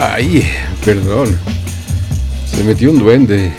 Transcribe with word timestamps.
Ay, 0.00 0.46
perdón. 0.84 1.36
Se 2.46 2.62
metió 2.62 2.92
un 2.92 3.00
duende. 3.00 3.50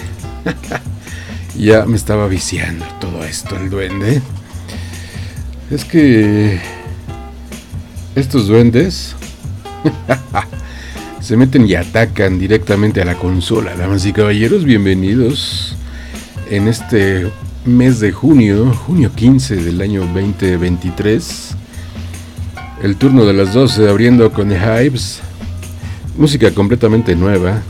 ya 1.57 1.85
me 1.85 1.97
estaba 1.97 2.29
viciando 2.29 2.85
todo 3.01 3.25
esto, 3.25 3.57
el 3.57 3.69
duende. 3.69 4.21
Es 5.69 5.83
que 5.83 6.61
estos 8.15 8.47
duendes 8.47 9.17
se 11.19 11.35
meten 11.35 11.67
y 11.67 11.75
atacan 11.75 12.39
directamente 12.39 13.01
a 13.01 13.05
la 13.05 13.15
consola. 13.15 13.75
Damas 13.75 14.05
y 14.05 14.13
caballeros, 14.13 14.63
bienvenidos 14.63 15.75
en 16.49 16.69
este 16.69 17.29
mes 17.65 17.99
de 17.99 18.13
junio, 18.13 18.73
junio 18.85 19.11
15 19.13 19.57
del 19.57 19.81
año 19.81 20.05
2023. 20.13 21.49
El 22.81 22.95
turno 22.95 23.25
de 23.25 23.33
las 23.33 23.53
12 23.53 23.89
abriendo 23.89 24.31
con 24.31 24.47
The 24.47 24.55
Hives 24.55 25.21
música 26.19 26.51
completamente 26.51 27.15
nueva. 27.15 27.61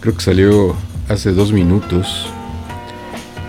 Creo 0.00 0.16
que 0.16 0.20
salió 0.20 0.74
hace 1.08 1.30
dos 1.30 1.52
minutos. 1.52 2.26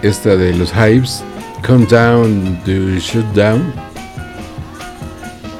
Esta 0.04 0.36
de 0.36 0.54
los 0.54 0.72
Hives, 0.72 1.24
Countdown 1.64 2.62
to 2.64 3.00
Shutdown. 3.00 3.74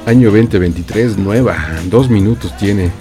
Año 0.06 0.30
2023, 0.30 1.18
nueva. 1.18 1.56
Dos 1.86 2.08
minutos 2.08 2.56
tiene. 2.56 2.92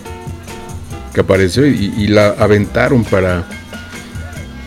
Que 1.14 1.22
apareció 1.22 1.68
y, 1.68 2.08
la 2.08 2.30
aventaron 2.30 3.04
para, 3.04 3.46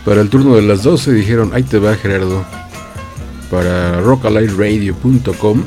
para 0.04 0.20
el 0.20 0.30
turno 0.30 0.54
de 0.54 0.62
las 0.62 0.84
12. 0.84 1.12
Dijeron, 1.12 1.50
ahí 1.52 1.64
te 1.64 1.80
va 1.80 1.96
Gerardo. 1.96 2.44
Para 3.50 4.00
rockalightRadio.com. 4.02 5.64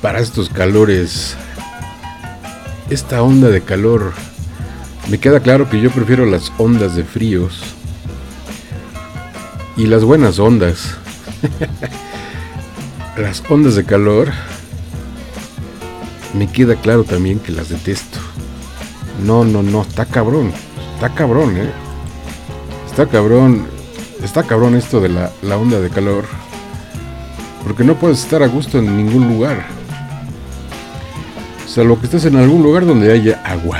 Para 0.00 0.20
estos 0.20 0.48
calores 0.48 1.36
esta 2.90 3.22
onda 3.22 3.50
de 3.50 3.60
calor. 3.60 4.12
Me 5.08 5.18
queda 5.18 5.40
claro 5.40 5.68
que 5.68 5.80
yo 5.80 5.90
prefiero 5.90 6.24
las 6.26 6.52
ondas 6.58 6.96
de 6.96 7.04
fríos 7.04 7.62
y 9.76 9.86
las 9.86 10.04
buenas 10.04 10.38
ondas. 10.38 10.96
las 13.16 13.42
ondas 13.48 13.74
de 13.74 13.84
calor 13.84 14.32
me 16.34 16.50
queda 16.50 16.76
claro 16.76 17.04
también 17.04 17.38
que 17.38 17.52
las 17.52 17.68
detesto. 17.68 18.18
No, 19.24 19.44
no, 19.44 19.62
no, 19.62 19.82
está 19.82 20.06
cabrón. 20.06 20.52
Está 20.94 21.14
cabrón, 21.14 21.56
¿eh? 21.56 21.70
Está 22.86 23.06
cabrón. 23.06 23.66
Está 24.22 24.42
cabrón 24.42 24.74
esto 24.74 25.00
de 25.00 25.10
la, 25.10 25.30
la 25.42 25.56
onda 25.56 25.80
de 25.80 25.90
calor. 25.90 26.24
Porque 27.64 27.84
no 27.84 27.96
puedes 27.96 28.20
estar 28.20 28.42
a 28.42 28.48
gusto 28.48 28.78
en 28.78 28.96
ningún 28.96 29.28
lugar. 29.28 29.77
Salvo 31.68 32.00
que 32.00 32.06
estés 32.06 32.24
en 32.24 32.36
algún 32.36 32.62
lugar 32.62 32.86
donde 32.86 33.12
haya 33.12 33.42
agua. 33.44 33.78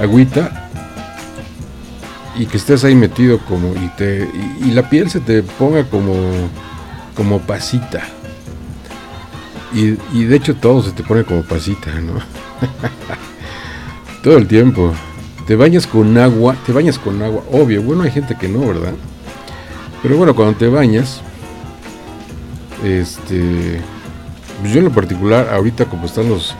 Agüita. 0.00 0.70
Y 2.36 2.46
que 2.46 2.56
estés 2.56 2.84
ahí 2.84 2.94
metido 2.94 3.38
como. 3.40 3.74
Y, 3.74 3.88
te, 3.96 4.30
y, 4.64 4.70
la 4.70 4.88
piel 4.88 5.10
se 5.10 5.20
te 5.20 5.42
ponga 5.42 5.84
como. 5.84 6.14
Como 7.16 7.40
pasita. 7.40 8.02
Y, 9.72 9.98
y 10.12 10.24
de 10.24 10.36
hecho 10.36 10.54
todo 10.54 10.82
se 10.82 10.92
te 10.92 11.02
pone 11.02 11.24
como 11.24 11.42
pasita, 11.42 11.90
¿no? 12.00 12.14
todo 14.22 14.38
el 14.38 14.46
tiempo. 14.46 14.92
Te 15.48 15.56
bañas 15.56 15.86
con 15.86 16.16
agua, 16.16 16.56
te 16.64 16.72
bañas 16.72 16.98
con 16.98 17.20
agua, 17.22 17.42
obvio. 17.50 17.82
Bueno, 17.82 18.04
hay 18.04 18.12
gente 18.12 18.36
que 18.36 18.48
no, 18.48 18.60
¿verdad? 18.60 18.94
Pero 20.02 20.16
bueno, 20.16 20.34
cuando 20.34 20.56
te 20.56 20.68
bañas, 20.68 21.20
este, 22.84 23.80
pues 24.64 24.72
yo 24.72 24.78
en 24.78 24.86
lo 24.86 24.92
particular, 24.92 25.50
ahorita 25.52 25.84
como 25.84 26.06
están 26.06 26.30
los 26.30 26.56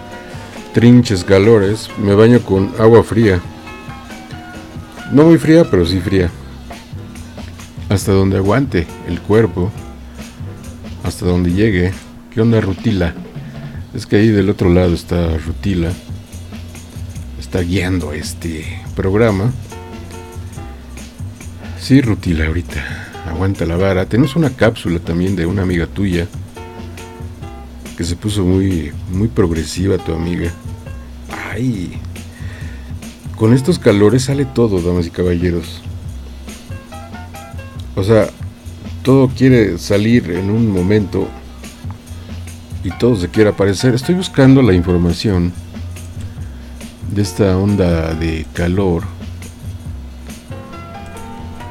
trinches 0.75 1.25
calores, 1.25 1.89
me 1.99 2.15
baño 2.15 2.39
con 2.41 2.71
agua 2.79 3.03
fría. 3.03 3.41
No 5.11 5.23
muy 5.23 5.39
fría, 5.39 5.65
pero 5.71 5.87
sí 5.87 6.01
fría. 6.01 6.29
Hasta 7.89 8.13
donde 8.13 8.37
aguante 8.37 8.87
el 9.09 9.23
cuerpo. 9.23 9.73
Hasta 11.03 11.25
donde 11.25 11.55
llegue. 11.55 11.95
¿Qué 12.31 12.43
onda 12.43 12.61
Rutila? 12.61 13.15
Es 13.95 14.05
que 14.05 14.17
ahí 14.17 14.29
del 14.29 14.51
otro 14.51 14.69
lado 14.69 14.93
está 14.93 15.39
Rutila 15.39 15.89
guiando 17.63 18.13
este 18.13 18.65
programa. 18.97 19.51
Sí, 21.81 22.03
Rutila, 22.03 22.47
ahorita. 22.47 22.85
Aguanta 23.31 23.65
la 23.65 23.77
vara. 23.77 24.07
Tenemos 24.07 24.37
una 24.37 24.51
cápsula 24.51 24.99
también 24.99 25.37
de 25.37 25.47
una 25.47 25.63
amiga 25.63 25.87
tuya. 25.87 26.27
Que 27.97 28.05
se 28.05 28.17
puso 28.17 28.45
muy, 28.45 28.93
muy 29.11 29.29
progresiva 29.29 29.99
tu 29.99 30.13
amiga. 30.13 30.51
Ay. 31.53 31.99
Con 33.37 33.53
estos 33.53 33.79
calores 33.79 34.25
sale 34.25 34.45
todo, 34.45 34.81
damas 34.81 35.07
y 35.07 35.11
caballeros. 35.11 35.83
O 37.97 38.03
sea, 38.03 38.29
todo 39.03 39.29
quiere 39.29 39.79
salir 39.79 40.31
en 40.31 40.51
un 40.51 40.71
momento 40.71 41.29
y 42.83 42.91
todo 42.91 43.17
se 43.17 43.29
quiere 43.29 43.51
aparecer. 43.51 43.95
Estoy 43.95 44.15
buscando 44.15 44.63
la 44.63 44.75
información 44.75 45.53
de 47.13 47.23
esta 47.23 47.57
onda 47.57 48.15
de 48.15 48.47
calor 48.53 49.05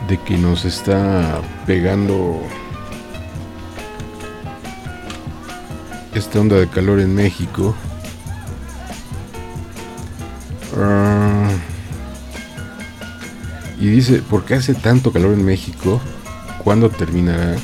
de 0.08 0.18
que 0.20 0.38
nos 0.38 0.66
está 0.66 1.42
pegando 1.66 2.42
esta 6.16 6.40
onda 6.40 6.56
de 6.58 6.68
calor 6.68 7.00
en 7.00 7.14
México 7.16 7.76
ah, 10.78 11.50
y 13.80 13.88
dice 13.88 14.22
¿por 14.22 14.46
qué 14.46 14.56
hace 14.56 14.74
tanto 14.74 15.12
calor 15.12 15.34
en 15.34 15.46
México? 15.46 16.02
¿cuándo 16.64 16.90
terminará? 16.90 17.56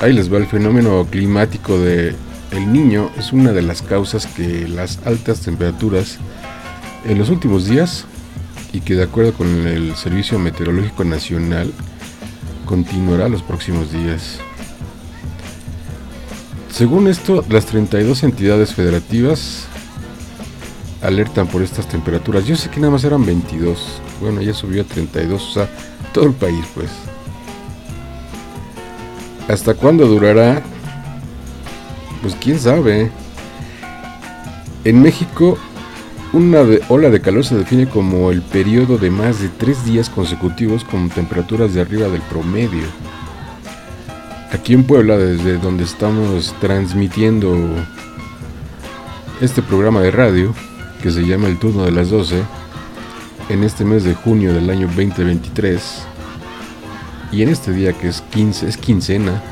ahí 0.00 0.12
les 0.12 0.32
va 0.32 0.38
el 0.38 0.46
fenómeno 0.46 1.06
climático 1.10 1.78
de 1.78 2.14
el 2.50 2.72
niño 2.72 3.10
es 3.18 3.32
una 3.32 3.52
de 3.52 3.62
las 3.62 3.82
causas 3.82 4.26
que 4.26 4.68
las 4.68 4.98
altas 5.06 5.40
temperaturas 5.40 6.18
en 7.04 7.18
los 7.18 7.30
últimos 7.30 7.66
días 7.66 8.06
y 8.72 8.80
que 8.80 8.94
de 8.94 9.04
acuerdo 9.04 9.32
con 9.34 9.66
el 9.66 9.96
Servicio 9.96 10.38
Meteorológico 10.38 11.04
Nacional 11.04 11.72
continuará 12.64 13.28
los 13.28 13.42
próximos 13.42 13.92
días. 13.92 14.38
Según 16.74 17.06
esto, 17.06 17.44
las 17.50 17.66
32 17.66 18.24
entidades 18.24 18.74
federativas 18.74 19.66
alertan 21.02 21.46
por 21.46 21.62
estas 21.62 21.86
temperaturas. 21.86 22.46
Yo 22.46 22.56
sé 22.56 22.68
que 22.68 22.80
nada 22.80 22.90
más 22.90 23.04
eran 23.04 23.24
22. 23.24 24.00
Bueno, 24.20 24.42
ya 24.42 24.52
subió 24.52 24.82
a 24.82 24.84
32, 24.84 25.40
o 25.40 25.52
sea, 25.52 25.68
todo 26.12 26.24
el 26.24 26.32
país 26.32 26.64
pues. 26.74 26.90
¿Hasta 29.46 29.74
cuándo 29.74 30.08
durará? 30.08 30.64
Pues 32.22 32.34
quién 32.40 32.58
sabe. 32.58 33.12
En 34.82 35.00
México, 35.00 35.56
una 36.32 36.64
ola 36.88 37.08
de 37.08 37.20
calor 37.20 37.44
se 37.44 37.54
define 37.54 37.88
como 37.88 38.32
el 38.32 38.42
periodo 38.42 38.98
de 38.98 39.10
más 39.10 39.40
de 39.40 39.48
tres 39.48 39.84
días 39.84 40.10
consecutivos 40.10 40.82
con 40.82 41.08
temperaturas 41.08 41.72
de 41.72 41.82
arriba 41.82 42.08
del 42.08 42.22
promedio. 42.22 42.82
Aquí 44.54 44.72
en 44.72 44.84
Puebla, 44.84 45.18
desde 45.18 45.58
donde 45.58 45.82
estamos 45.82 46.54
transmitiendo 46.60 47.58
este 49.40 49.62
programa 49.62 50.00
de 50.00 50.12
radio, 50.12 50.54
que 51.02 51.10
se 51.10 51.26
llama 51.26 51.48
El 51.48 51.58
Turno 51.58 51.84
de 51.84 51.90
las 51.90 52.08
12, 52.08 52.40
en 53.48 53.64
este 53.64 53.84
mes 53.84 54.04
de 54.04 54.14
junio 54.14 54.54
del 54.54 54.70
año 54.70 54.86
2023, 54.86 56.04
y 57.32 57.42
en 57.42 57.48
este 57.48 57.72
día 57.72 57.94
que 57.94 58.06
es 58.06 58.20
15, 58.20 58.68
es 58.68 58.76
quincena, 58.76 59.42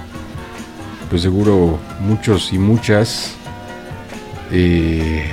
pues 1.10 1.22
seguro 1.22 1.80
muchos 1.98 2.52
y 2.52 2.58
muchas, 2.58 3.32
eh, 4.52 5.26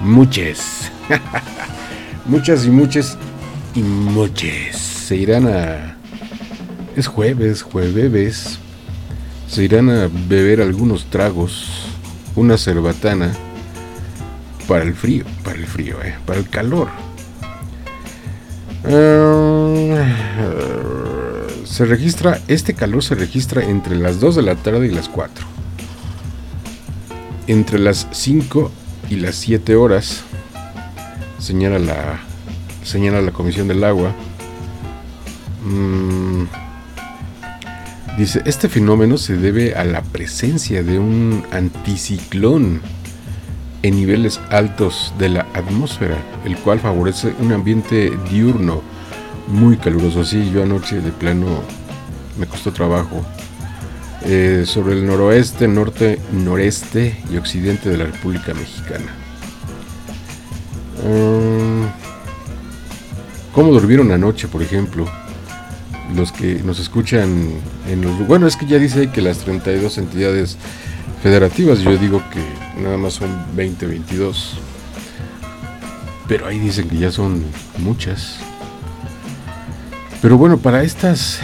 muchas, 0.00 0.90
muchas 2.26 2.66
y 2.66 2.70
muchas 2.70 3.16
y 3.76 3.80
muchas 3.80 4.76
se 4.76 5.14
irán 5.14 5.46
a... 5.46 5.96
Es 6.96 7.06
jueves, 7.06 7.62
jueves, 7.62 8.58
se 9.52 9.62
irán 9.62 9.90
a 9.90 10.08
beber 10.10 10.62
algunos 10.62 11.04
tragos, 11.10 11.68
una 12.36 12.56
cerbatana 12.56 13.34
para 14.66 14.82
el 14.82 14.94
frío, 14.94 15.26
para 15.44 15.58
el 15.58 15.66
frío, 15.66 16.02
eh, 16.02 16.14
para 16.24 16.38
el 16.38 16.48
calor. 16.48 16.88
Ah, 18.86 20.06
se 21.64 21.84
registra, 21.84 22.40
este 22.48 22.72
calor 22.72 23.04
se 23.04 23.14
registra 23.14 23.62
entre 23.62 23.94
las 23.96 24.20
2 24.20 24.36
de 24.36 24.42
la 24.42 24.54
tarde 24.54 24.86
y 24.86 24.90
las 24.90 25.10
4. 25.10 25.44
Entre 27.46 27.78
las 27.78 28.08
5 28.10 28.70
y 29.10 29.16
las 29.16 29.34
7 29.34 29.76
horas, 29.76 30.22
señala 31.38 31.78
la, 31.78 32.20
señala 32.84 33.20
la 33.20 33.32
Comisión 33.32 33.68
del 33.68 33.84
Agua, 33.84 34.14
mm, 35.62 36.61
dice, 38.18 38.42
este 38.44 38.68
fenómeno 38.68 39.18
se 39.18 39.36
debe 39.36 39.74
a 39.74 39.84
la 39.84 40.02
presencia 40.02 40.82
de 40.82 40.98
un 40.98 41.44
anticiclón 41.50 42.80
en 43.82 43.96
niveles 43.96 44.40
altos 44.50 45.12
de 45.18 45.28
la 45.28 45.46
atmósfera, 45.54 46.16
el 46.44 46.56
cual 46.56 46.80
favorece 46.80 47.34
un 47.40 47.52
ambiente 47.52 48.12
diurno 48.30 48.82
muy 49.48 49.76
caluroso. 49.76 50.24
Sí, 50.24 50.50
yo 50.52 50.62
anoche 50.62 51.00
de 51.00 51.10
plano 51.10 51.46
me 52.38 52.46
costó 52.46 52.72
trabajo. 52.72 53.24
Eh, 54.24 54.62
sobre 54.66 54.94
el 54.94 55.04
noroeste, 55.04 55.66
norte, 55.66 56.20
noreste 56.30 57.20
y 57.28 57.38
occidente 57.38 57.88
de 57.88 57.98
la 57.98 58.04
República 58.04 58.54
Mexicana. 58.54 59.12
Um, 61.04 61.88
¿Cómo 63.52 63.72
durmieron 63.72 64.12
anoche, 64.12 64.46
por 64.46 64.62
ejemplo? 64.62 65.06
Los 66.14 66.32
que 66.32 66.62
nos 66.62 66.78
escuchan 66.78 67.48
en 67.88 68.02
los... 68.02 68.26
Bueno, 68.26 68.46
es 68.46 68.56
que 68.56 68.66
ya 68.66 68.78
dice 68.78 69.10
que 69.10 69.22
las 69.22 69.38
32 69.38 69.98
entidades 69.98 70.58
federativas, 71.22 71.80
yo 71.80 71.96
digo 71.96 72.22
que 72.30 72.82
nada 72.82 72.96
más 72.96 73.14
son 73.14 73.30
20, 73.54 73.86
22. 73.86 74.58
Pero 76.28 76.46
ahí 76.46 76.58
dicen 76.58 76.88
que 76.88 76.98
ya 76.98 77.10
son 77.10 77.44
muchas. 77.78 78.38
Pero 80.20 80.36
bueno, 80.38 80.58
para 80.58 80.82
estas, 80.82 81.40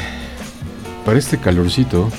para 1.04 1.18
este 1.18 1.38
calorcito, 1.38 2.10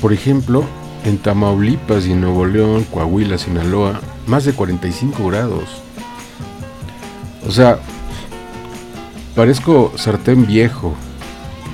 por 0.00 0.12
ejemplo, 0.12 0.64
en 1.04 1.18
Tamaulipas 1.18 2.06
y 2.06 2.14
Nuevo 2.14 2.46
León, 2.46 2.84
Coahuila, 2.84 3.38
Sinaloa, 3.38 4.00
más 4.26 4.44
de 4.44 4.52
45 4.52 5.26
grados. 5.28 5.82
O 7.46 7.50
sea, 7.50 7.78
parezco 9.34 9.92
sartén 9.96 10.46
viejo. 10.46 10.94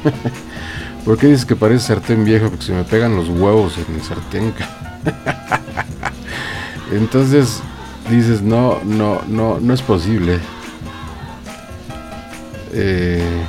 ¿Por 1.05 1.19
qué 1.19 1.29
dices 1.29 1.45
que 1.45 1.57
parece 1.57 1.87
sartén 1.87 2.25
viejo? 2.25 2.49
Porque 2.49 2.65
se 2.65 2.73
me 2.73 2.85
pegan 2.85 3.17
los 3.17 3.29
huevos 3.29 3.79
en 3.79 3.95
el 3.95 4.03
sartén. 4.03 4.53
Entonces 6.93 7.63
dices, 8.11 8.43
no, 8.43 8.81
no, 8.85 9.23
no, 9.29 9.61
no 9.61 9.75
es 9.75 9.83
posible. 9.83 10.39
Eh, 12.73 13.45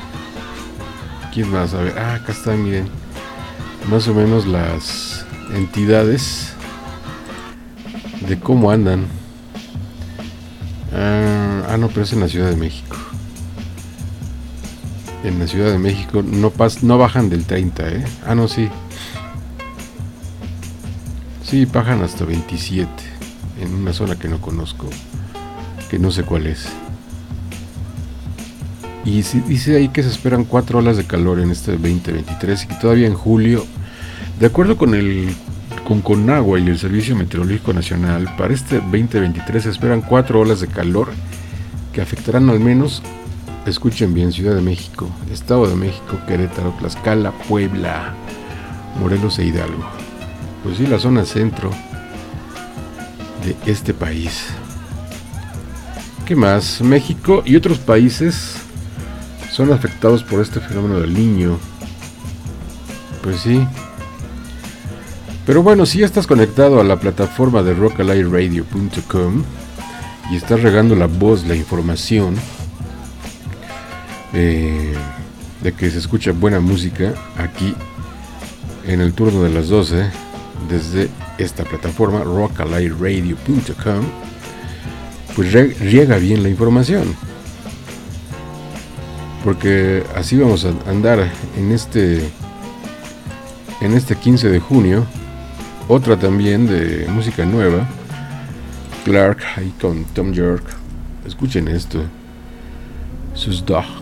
¿Quién 1.34 1.50
más? 1.52 1.74
A 1.74 1.82
ver, 1.82 1.98
ah, 1.98 2.16
acá 2.16 2.32
está, 2.32 2.52
miren. 2.52 2.88
Más 3.90 4.08
o 4.08 4.14
menos 4.14 4.46
las 4.46 5.26
entidades 5.54 6.54
de 8.28 8.40
cómo 8.40 8.72
andan. 8.72 9.08
Ah, 10.94 11.64
ah, 11.70 11.78
no, 11.78 11.88
pero 11.88 12.04
es 12.04 12.14
en 12.14 12.20
la 12.20 12.28
Ciudad 12.28 12.50
de 12.50 12.56
México. 12.56 12.98
En 15.24 15.40
la 15.40 15.48
Ciudad 15.48 15.72
de 15.72 15.78
México 15.78 16.24
no, 16.24 16.50
pas 16.50 16.84
no 16.84 16.98
bajan 16.98 17.30
del 17.30 17.46
30, 17.46 17.90
¿eh? 17.90 18.06
Ah, 18.26 18.36
no, 18.36 18.48
sí. 18.48 18.70
Sí, 21.44 21.66
bajan 21.66 22.02
hasta 22.02 22.26
27 22.26 22.90
en 23.62 23.76
una 23.76 23.94
zona 23.94 24.18
que 24.18 24.28
no 24.28 24.42
conozco, 24.42 24.88
que 25.90 26.00
no 26.00 26.12
sé 26.12 26.24
cuál 26.24 26.48
es. 26.48 26.68
Y 29.04 29.22
dice 29.22 29.76
ahí 29.76 29.90
que 29.90 30.04
se 30.04 30.10
esperan 30.10 30.46
cuatro 30.46 30.80
olas 30.80 30.98
de 30.98 31.06
calor 31.06 31.40
en 31.40 31.52
este 31.52 31.72
2023 31.72 32.64
y 32.64 32.68
que 32.68 32.76
todavía 32.76 33.08
en 33.08 33.16
julio, 33.16 33.66
de 34.40 34.46
acuerdo 34.46 34.78
con 34.78 34.94
el 34.94 35.34
con 35.88 36.02
Conagua 36.02 36.60
y 36.60 36.68
el 36.68 36.78
Servicio 36.78 37.16
Meteorológico 37.16 37.74
Nacional, 37.74 38.34
para 38.38 38.54
este 38.54 38.76
2023 38.78 39.64
se 39.64 39.70
esperan 39.70 40.02
cuatro 40.02 40.40
olas 40.40 40.62
de 40.62 40.68
calor 40.68 41.10
que 41.92 42.02
afectarán 42.02 42.50
al 42.50 42.60
menos, 42.60 43.02
escuchen 43.66 44.14
bien, 44.14 44.32
Ciudad 44.32 44.56
de 44.56 44.62
México, 44.62 45.10
Estado 45.32 45.68
de 45.68 45.76
México, 45.76 46.20
Querétaro, 46.28 46.74
Tlaxcala, 46.80 47.32
Puebla, 47.48 48.14
Morelos 49.00 49.40
e 49.40 49.46
Hidalgo. 49.46 49.86
Pues 50.64 50.78
sí, 50.78 50.88
la 50.88 51.00
zona 51.00 51.26
centro 51.26 51.72
de 53.44 53.56
este 53.72 53.94
país. 53.94 54.48
¿Qué 56.26 56.36
más? 56.36 56.82
México 56.82 57.44
y 57.46 57.56
otros 57.56 57.80
países 57.80 58.56
son 59.52 59.74
afectados 59.74 60.24
por 60.24 60.42
este 60.42 60.60
fenómeno 60.60 61.00
del 61.00 61.14
niño. 61.14 61.58
Pues 63.22 63.42
sí. 63.42 63.68
Pero 65.46 65.64
bueno, 65.64 65.86
si 65.86 66.00
ya 66.00 66.06
estás 66.06 66.28
conectado 66.28 66.80
a 66.80 66.84
la 66.84 67.00
plataforma 67.00 67.64
de 67.64 67.74
rockalightradio.com 67.74 69.44
y 70.32 70.36
estás 70.36 70.62
regando 70.62 70.96
la 70.96 71.08
voz, 71.08 71.46
la 71.46 71.56
información 71.56 72.36
eh, 74.34 74.94
de 75.62 75.74
que 75.74 75.90
se 75.90 76.00
escucha 76.00 76.32
buena 76.32 76.60
música 76.60 77.14
aquí 77.38 77.76
en 78.86 79.02
el 79.02 79.14
turno 79.14 79.44
de 79.44 79.50
las 79.50 79.68
12 79.68 80.10
desde 80.70 81.10
esta 81.38 81.64
plataforma 81.64 82.24
rockalightradio.com, 82.24 84.04
pues 85.36 85.54
riega 85.54 86.18
bien 86.18 86.44
la 86.44 86.50
información. 86.50 87.16
Porque 89.44 90.04
así 90.16 90.38
vamos 90.38 90.66
a 90.66 90.90
andar 90.90 91.32
en 91.58 91.72
este 91.72 92.30
en 93.82 93.94
este 93.94 94.16
15 94.16 94.50
de 94.50 94.60
junio. 94.60 95.06
Otra 95.88 96.18
también 96.18 96.68
de 96.68 97.08
música 97.10 97.46
nueva. 97.46 97.88
Clark 99.04 99.40
ahí 99.58 99.74
con 99.82 100.06
Tom 100.06 100.32
York. 100.32 100.64
Escuchen 101.26 101.68
esto. 101.68 102.04
Sus 103.34 103.66
dog 103.66 104.01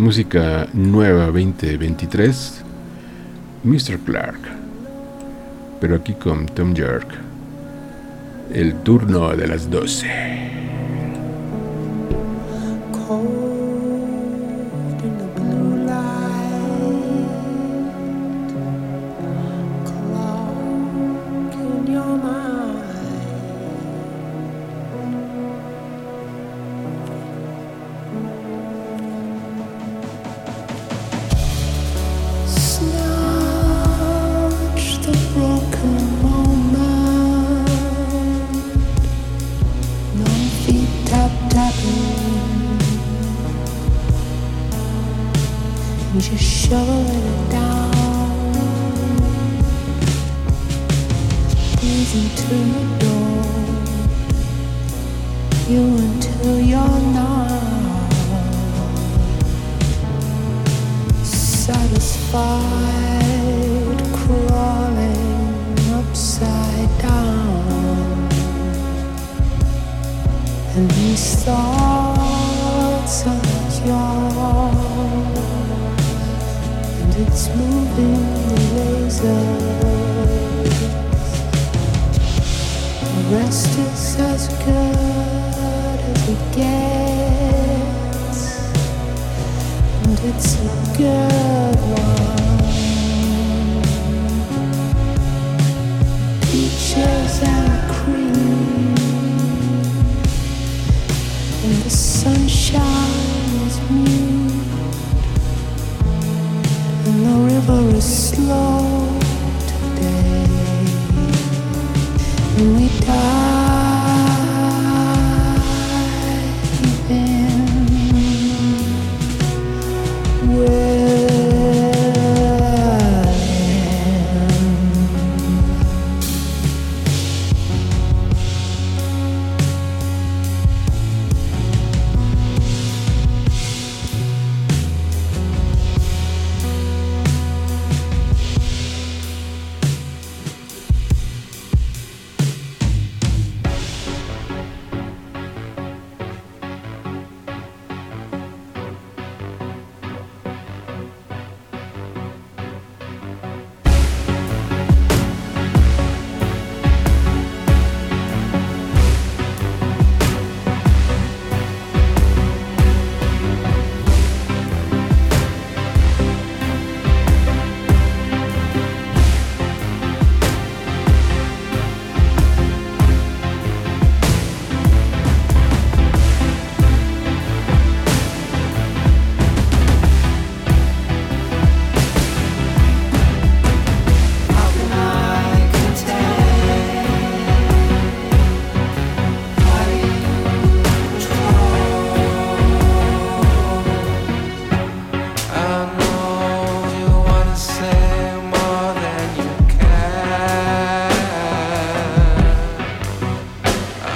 música 0.00 0.66
nueva 0.72 1.26
2023 1.26 2.64
Mr. 3.64 3.98
Clark 3.98 4.40
pero 5.78 5.96
aquí 5.96 6.14
con 6.14 6.46
Tom 6.46 6.72
York 6.72 7.06
el 8.54 8.74
turno 8.76 9.36
de 9.36 9.46
las 9.46 9.70
12 9.70 10.69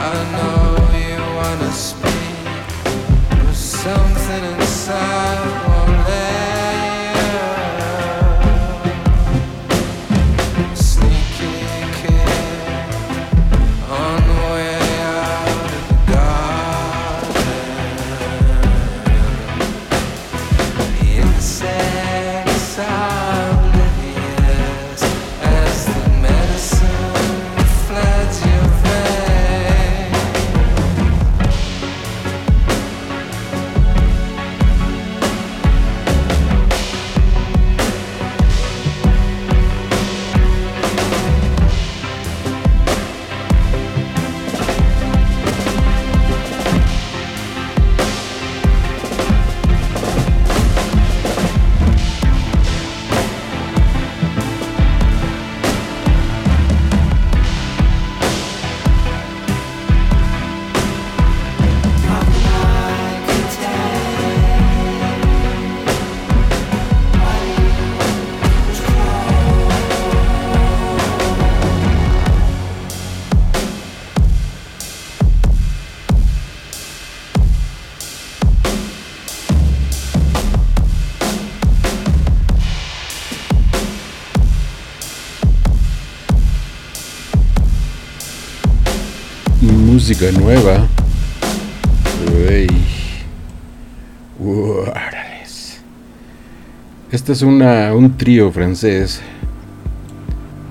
I 0.06 0.12
know 0.36 0.98
you 0.98 1.18
wanna 1.34 1.72
speak 1.72 2.36
but 3.30 3.54
something 3.54 4.63
música 90.06 90.30
nueva. 90.32 90.86
Este 97.10 97.32
es 97.32 97.40
una, 97.40 97.94
un 97.94 98.14
trío 98.14 98.52
francés 98.52 99.22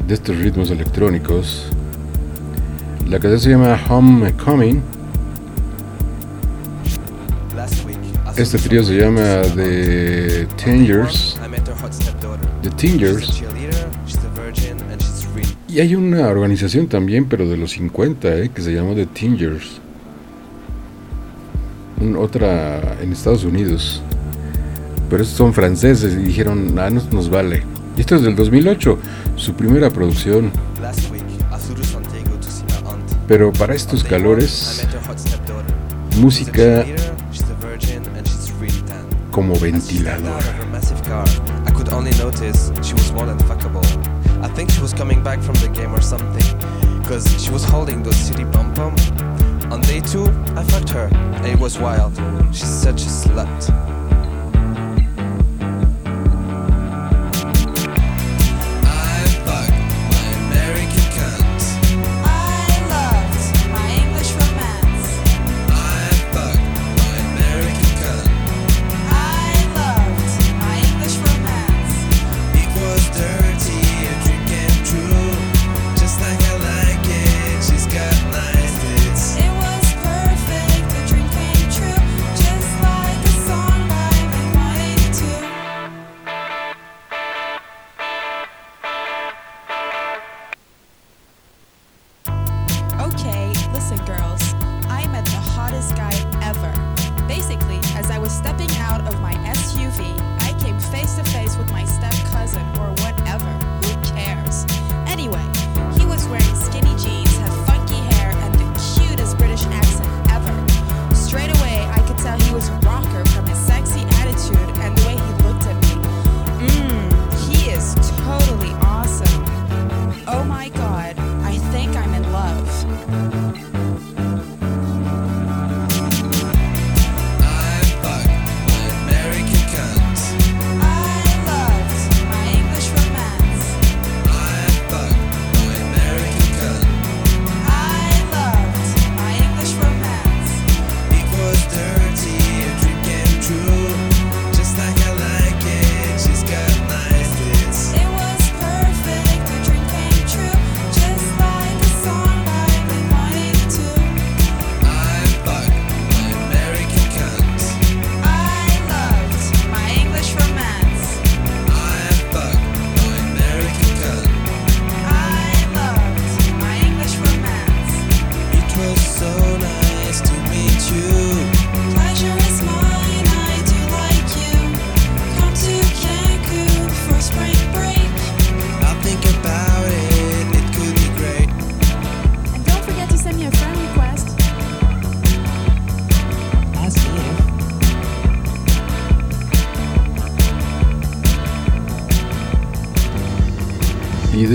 de 0.07 0.13
estos 0.13 0.37
ritmos 0.37 0.69
electrónicos. 0.69 1.65
La 3.07 3.17
canción 3.17 3.39
se 3.39 3.49
llama 3.49 3.79
Homecoming. 3.89 4.83
Este 8.35 8.59
trío 8.59 8.83
se 8.83 8.99
llama 8.99 9.41
The 9.55 10.47
Tingers. 10.63 11.39
The 12.61 12.69
Tingers. 12.69 13.41
Y 15.73 15.79
hay 15.79 15.95
una 15.95 16.27
organización 16.27 16.85
también, 16.85 17.25
pero 17.25 17.49
de 17.49 17.57
los 17.57 17.71
50, 17.71 18.37
eh, 18.37 18.51
que 18.53 18.61
se 18.61 18.71
llama 18.71 18.93
The 18.93 19.07
Tingers. 19.07 19.81
otra 22.15 23.01
en 23.01 23.11
Estados 23.11 23.43
Unidos. 23.43 23.99
Pero 25.09 25.23
estos 25.23 25.35
son 25.35 25.51
franceses 25.51 26.13
y 26.13 26.17
dijeron, 26.17 26.77
ah, 26.77 26.91
no 26.91 27.01
nos 27.11 27.27
vale. 27.27 27.63
Y 27.97 28.01
esto 28.01 28.17
es 28.17 28.21
del 28.21 28.35
2008, 28.35 28.99
su 29.35 29.55
primera 29.55 29.89
producción. 29.89 30.51
Pero 33.27 33.51
para 33.51 33.73
estos 33.73 34.03
calores, 34.03 34.87
música 36.19 36.85
como 39.31 39.59
ventilador. 39.59 40.39
Coming 44.97 45.23
back 45.23 45.39
from 45.41 45.55
the 45.55 45.69
game 45.69 45.93
or 45.93 46.01
something. 46.01 46.43
Cause 47.03 47.25
she 47.43 47.51
was 47.51 47.63
holding 47.63 48.03
those 48.03 48.15
city 48.15 48.43
bum 48.43 48.73
bum. 48.73 48.95
On 49.71 49.81
day 49.81 49.99
two, 49.99 50.25
I 50.55 50.63
fucked 50.63 50.89
her, 50.89 51.09
and 51.13 51.45
it 51.45 51.59
was 51.59 51.79
wild. 51.79 52.15
She's 52.51 52.69
such 52.69 53.01
a 53.01 53.09
slut. 53.09 53.62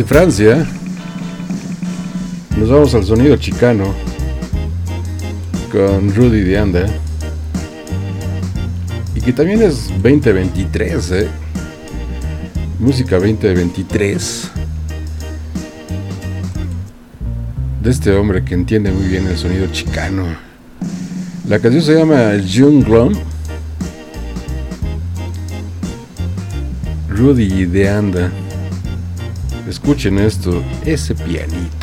Francia, 0.09 0.66
nos 2.57 2.71
vamos 2.71 2.94
al 2.94 3.05
sonido 3.05 3.37
chicano 3.37 3.94
con 5.71 6.14
Rudy 6.14 6.40
de 6.44 6.57
Anda. 6.59 6.87
Y 9.14 9.21
que 9.21 9.35
también 9.35 9.61
es 9.61 9.88
2023, 10.03 11.11
¿eh? 11.11 11.29
Música 12.79 13.16
2023. 13.16 14.51
De 17.83 17.90
este 17.90 18.11
hombre 18.12 18.42
que 18.42 18.55
entiende 18.55 18.90
muy 18.90 19.09
bien 19.09 19.27
el 19.27 19.37
sonido 19.37 19.66
chicano. 19.73 20.25
La 21.47 21.59
canción 21.59 21.83
se 21.83 21.94
llama 21.94 22.33
Jung 22.51 22.83
Glom. 22.83 23.12
Rudy 27.11 27.66
de 27.66 27.90
Anda. 27.90 28.33
Escuchen 29.68 30.18
esto, 30.18 30.64
ese 30.87 31.14
pianito. 31.14 31.78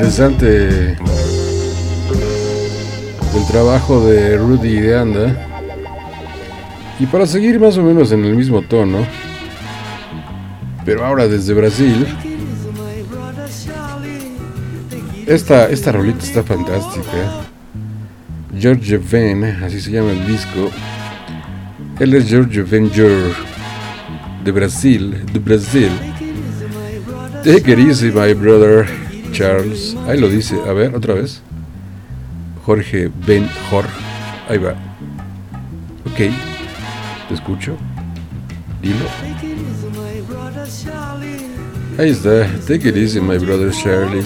Interesante 0.00 0.96
el 3.36 3.46
trabajo 3.50 4.08
de 4.08 4.38
Rudy 4.38 4.80
de 4.80 4.96
Anda. 4.96 5.46
Y 6.98 7.04
para 7.04 7.26
seguir 7.26 7.60
más 7.60 7.76
o 7.76 7.82
menos 7.82 8.10
en 8.10 8.24
el 8.24 8.34
mismo 8.34 8.62
tono, 8.62 9.06
pero 10.86 11.04
ahora 11.04 11.28
desde 11.28 11.52
Brasil, 11.52 12.06
esta, 15.26 15.68
esta 15.68 15.92
rolita 15.92 16.24
está 16.24 16.42
fantástica. 16.44 17.44
George 18.58 18.96
Van, 18.96 19.44
así 19.62 19.82
se 19.82 19.90
llama 19.90 20.12
el 20.12 20.26
disco. 20.26 20.70
Él 21.98 22.14
es 22.14 22.26
George 22.26 22.62
Venger 22.62 23.34
de 24.44 24.50
Brasil, 24.50 25.26
de 25.30 25.38
Brasil. 25.38 25.90
Take 27.44 27.70
it 27.70 27.78
easy, 27.78 28.10
my 28.10 28.32
brother. 28.32 28.99
Charles. 29.40 29.96
Ahí 30.06 30.20
lo 30.20 30.28
dice. 30.28 30.60
A 30.68 30.72
ver, 30.74 30.94
otra 30.94 31.14
vez. 31.14 31.40
Jorge 32.66 33.10
Ben 33.26 33.48
Jorge. 33.70 33.90
Ahí 34.48 34.58
va. 34.58 34.72
Ok. 36.04 36.18
Te 37.28 37.34
escucho. 37.34 37.76
Dilo. 38.82 39.06
Ahí 41.98 42.10
está. 42.10 42.46
Take 42.66 42.90
it 42.90 42.96
easy, 42.96 43.18
my 43.18 43.38
brother 43.38 43.72
Charlie. 43.72 44.24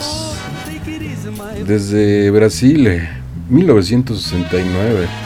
Desde 1.65 2.31
Brasil, 2.33 3.09
1969. 3.49 5.24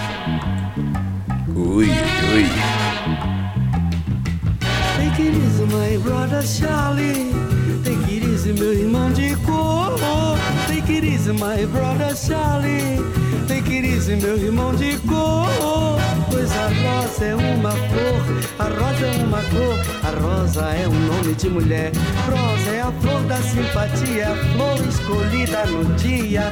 Rosa 20.58 20.74
é 20.74 20.88
um 20.88 21.06
nome 21.06 21.34
de 21.34 21.48
mulher. 21.48 21.92
Rosa 22.26 22.70
é 22.70 22.80
a 22.80 22.92
flor 23.00 23.22
da 23.22 23.36
simpatia, 23.36 24.28
a 24.28 24.36
flor 24.36 24.88
escolhida 24.88 25.64
no 25.66 25.84
dia 25.96 26.50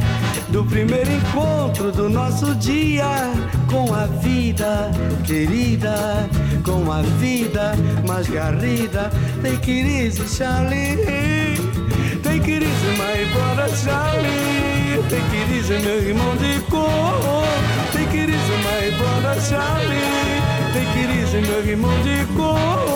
do 0.48 0.64
primeiro 0.64 1.10
encontro 1.10 1.90
do 1.90 2.08
nosso 2.08 2.54
dia 2.56 3.04
com 3.70 3.92
a 3.92 4.06
vida 4.06 4.90
querida, 5.24 6.28
com 6.64 6.90
a 6.90 7.02
vida 7.18 7.74
mais 8.06 8.28
garrida. 8.28 9.10
Take 9.42 9.72
it 9.72 9.88
easy, 9.88 10.26
Charlie. 10.28 10.96
Take 12.22 12.50
it 12.50 12.64
easy, 12.64 12.90
my 12.96 13.26
Charlie. 13.84 15.02
Take 15.08 15.36
it 15.36 15.84
meu 15.84 16.08
irmão 16.08 16.36
de 16.36 16.60
cor. 16.70 17.44
Take 17.92 18.16
it 18.16 18.30
easy, 18.30 18.56
my 18.62 19.40
Charlie. 19.48 20.06
Take 20.72 20.98
it 21.00 21.48
meu 21.48 21.66
irmão 21.66 22.02
de 22.02 22.24
cor. 22.34 22.95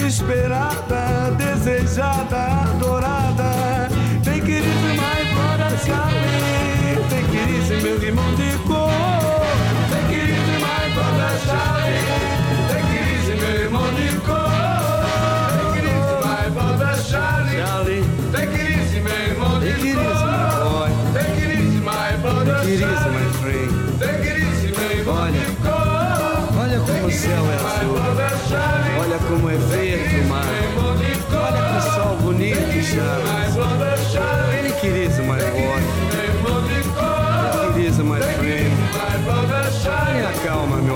esperada, 0.00 1.30
desejada, 1.36 2.70
adorada. 2.70 3.88
Tem 4.22 4.40
que 4.40 4.52
ir 4.52 4.96
mais 4.96 5.28
brother 5.28 5.78
Charlie, 5.84 6.96
tem 7.08 7.24
que 7.30 7.76
ir 7.76 7.82
meu 7.82 8.02
irmão 8.02 8.34
de 8.34 8.58
cor. 8.66 8.90
Tem 9.90 10.06
que 10.08 10.20
ir 10.32 10.60
mais 10.60 10.92
brother 10.94 11.38
Charlie, 11.46 12.33
céu 27.14 27.44
é 27.50 27.54
azul. 27.54 27.96
Olha 29.00 29.18
como 29.18 29.50
é 29.50 29.56
verde 29.56 30.20
o 30.20 30.24
mar. 30.28 30.44
Olha 31.32 31.62
que 31.70 31.94
sol 31.94 32.16
bonito, 32.16 32.82
Charles. 32.82 33.54
Ele 34.58 34.72
queria 34.74 35.22
mais 35.22 35.42
forte. 35.44 35.88
Ele 36.12 36.32
queria 37.74 38.04
mais 38.04 38.24
friend. 38.36 38.70
Me 40.14 40.26
acalma, 40.26 40.76
meu 40.78 40.93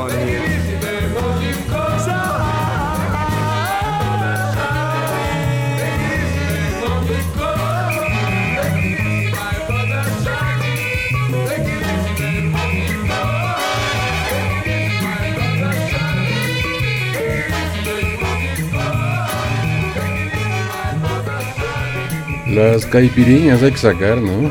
las 22.58 22.86
caipiriñas 22.86 23.62
hay 23.62 23.70
que 23.70 23.78
sacar, 23.78 24.18
¿no? 24.18 24.50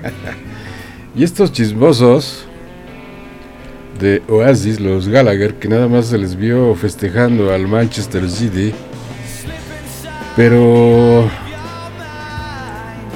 y 1.14 1.24
estos 1.24 1.52
chismosos 1.52 2.46
de 4.00 4.22
Oasis, 4.28 4.80
los 4.80 5.08
Gallagher, 5.08 5.54
que 5.54 5.68
nada 5.68 5.88
más 5.88 6.06
se 6.06 6.18
les 6.18 6.36
vio 6.36 6.74
festejando 6.74 7.52
al 7.52 7.66
Manchester 7.66 8.28
City. 8.28 8.72
Pero... 10.36 11.28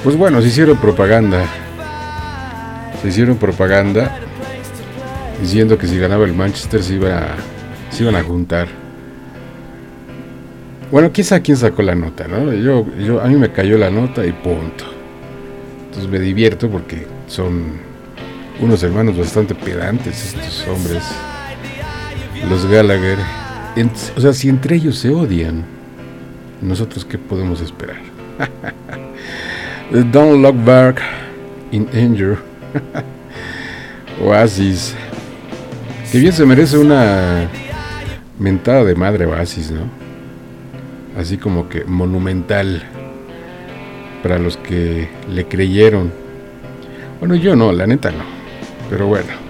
Pues 0.02 0.16
bueno, 0.16 0.40
se 0.42 0.48
hicieron 0.48 0.78
propaganda. 0.78 1.44
Se 3.00 3.08
hicieron 3.08 3.36
propaganda 3.36 4.16
diciendo 5.40 5.76
que 5.76 5.86
si 5.86 5.98
ganaba 5.98 6.24
el 6.24 6.34
Manchester 6.34 6.82
se, 6.82 6.98
se 7.90 8.02
iban 8.02 8.16
a 8.16 8.22
juntar. 8.22 8.81
Bueno, 10.92 11.10
quién 11.10 11.24
sabe 11.24 11.40
quién 11.40 11.56
sacó 11.56 11.80
la 11.80 11.94
nota, 11.94 12.28
¿no? 12.28 12.52
Yo, 12.52 12.84
yo, 12.98 13.22
a 13.22 13.26
mí 13.26 13.36
me 13.36 13.50
cayó 13.50 13.78
la 13.78 13.88
nota 13.88 14.26
y 14.26 14.32
punto. 14.32 14.84
Entonces 15.86 16.10
me 16.10 16.18
divierto 16.18 16.68
porque 16.68 17.06
son 17.28 17.78
unos 18.60 18.82
hermanos 18.82 19.16
bastante 19.16 19.54
pedantes 19.54 20.34
estos 20.34 20.68
hombres, 20.68 21.02
los 22.46 22.66
Gallagher. 22.66 23.16
o 24.14 24.20
sea, 24.20 24.34
si 24.34 24.50
entre 24.50 24.76
ellos 24.76 24.98
se 24.98 25.08
odian, 25.08 25.64
nosotros 26.60 27.06
qué 27.06 27.16
podemos 27.16 27.62
esperar. 27.62 27.96
Don't 30.12 30.42
look 30.42 30.62
back 30.62 31.00
in 31.70 31.88
anger. 31.94 32.36
Oasis. 34.22 34.94
Que 36.10 36.18
bien 36.18 36.34
se 36.34 36.44
merece 36.44 36.76
una 36.76 37.48
mentada 38.38 38.84
de 38.84 38.94
madre 38.94 39.24
Oasis, 39.24 39.70
¿no? 39.70 40.01
Así 41.16 41.36
como 41.36 41.68
que 41.68 41.84
monumental 41.84 42.82
para 44.22 44.38
los 44.38 44.56
que 44.56 45.08
le 45.28 45.46
creyeron. 45.46 46.12
Bueno, 47.20 47.34
yo 47.34 47.54
no, 47.54 47.72
la 47.72 47.86
neta 47.86 48.10
no. 48.10 48.24
Pero 48.88 49.06
bueno. 49.06 49.41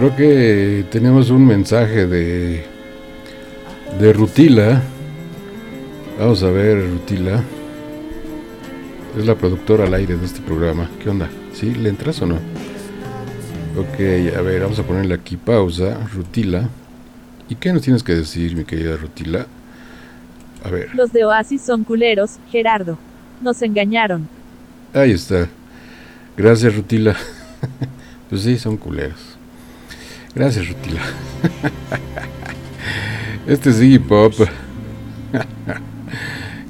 Creo 0.00 0.16
que 0.16 0.86
tenemos 0.90 1.28
un 1.28 1.46
mensaje 1.46 2.06
de 2.06 2.64
de 3.98 4.12
Rutila. 4.14 4.80
Vamos 6.18 6.42
a 6.42 6.48
ver, 6.48 6.90
Rutila. 6.90 7.42
Es 9.18 9.26
la 9.26 9.34
productora 9.34 9.84
al 9.84 9.92
aire 9.92 10.16
de 10.16 10.24
este 10.24 10.40
programa. 10.40 10.88
¿Qué 11.02 11.10
onda? 11.10 11.28
¿Sí? 11.52 11.74
¿Le 11.74 11.90
entras 11.90 12.22
o 12.22 12.26
no? 12.26 12.36
Ok, 13.76 14.00
a 14.38 14.40
ver, 14.40 14.62
vamos 14.62 14.78
a 14.78 14.84
ponerle 14.84 15.12
aquí 15.12 15.36
pausa. 15.36 15.98
Rutila. 16.14 16.66
¿Y 17.50 17.56
qué 17.56 17.70
nos 17.70 17.82
tienes 17.82 18.02
que 18.02 18.14
decir, 18.14 18.56
mi 18.56 18.64
querida 18.64 18.96
Rutila? 18.96 19.46
A 20.64 20.70
ver. 20.70 20.94
Los 20.94 21.12
de 21.12 21.26
Oasis 21.26 21.60
son 21.60 21.84
culeros, 21.84 22.38
Gerardo. 22.50 22.96
Nos 23.42 23.60
engañaron. 23.60 24.26
Ahí 24.94 25.10
está. 25.10 25.46
Gracias, 26.38 26.74
Rutila. 26.74 27.14
pues 28.30 28.40
sí, 28.40 28.56
son 28.56 28.78
culeros. 28.78 29.39
Gracias, 30.34 30.68
Rutila. 30.68 31.00
este 33.46 33.70
es 33.70 33.80
Iggy 33.80 33.98
Pop. 33.98 34.32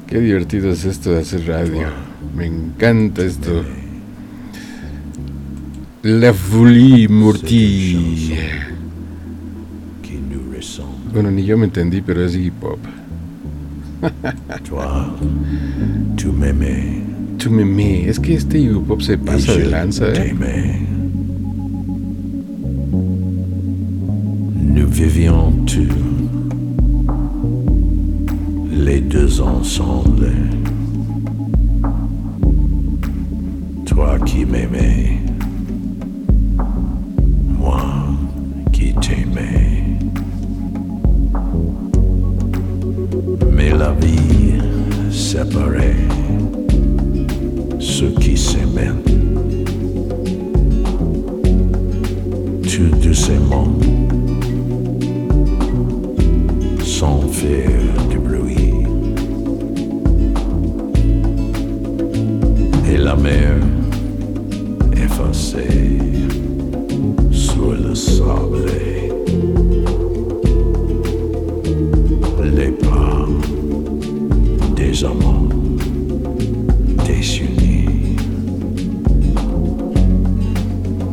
Qué 0.06 0.18
divertido 0.18 0.70
es 0.70 0.84
esto 0.84 1.10
de 1.10 1.20
hacer 1.20 1.46
radio. 1.46 1.88
Me 2.34 2.46
encanta 2.46 3.22
esto. 3.22 3.64
La 6.02 6.32
folie 6.32 7.08
mortie. 7.08 8.38
Bueno, 11.12 11.30
ni 11.30 11.44
yo 11.44 11.58
me 11.58 11.66
entendí, 11.66 12.00
pero 12.00 12.24
es 12.24 12.34
Iggy 12.34 12.50
Pop. 12.52 12.78
tu 16.16 16.32
meme. 16.32 17.02
Tu 17.38 17.50
meme. 17.50 18.08
Es 18.08 18.18
que 18.18 18.34
este 18.34 18.58
Iggy 18.58 18.80
Pop 18.80 19.02
se 19.02 19.18
pasa 19.18 19.52
de 19.52 19.66
lanza, 19.66 20.08
¿eh? 20.08 20.34
Vivions 25.06 25.50
les 28.70 29.00
deux 29.00 29.40
ensemble. 29.40 30.30
Toi 33.86 34.18
qui 34.26 34.44
m'aimais, 34.44 35.18
moi 37.58 37.82
qui 38.72 38.94
t'aimais. 38.94 39.84
Mais 43.52 43.70
la 43.70 43.92
vie 43.92 44.60
séparait 45.10 45.96
ceux 47.78 48.12
qui 48.20 48.36
s'aimaient. 48.36 48.90
Tout 52.62 52.96
doucement, 53.02 53.68
sans 57.00 57.22
faire 57.28 57.94
de 58.12 58.18
bruit. 58.18 58.74
Et 62.92 62.98
la 62.98 63.16
mer 63.16 63.54
effacée 64.92 65.96
sur 67.30 67.72
le 67.72 67.94
sable. 67.94 68.66
Les 72.56 72.72
pas 72.84 73.26
des 74.76 75.02
amants 75.02 75.48
désunis. 77.06 78.16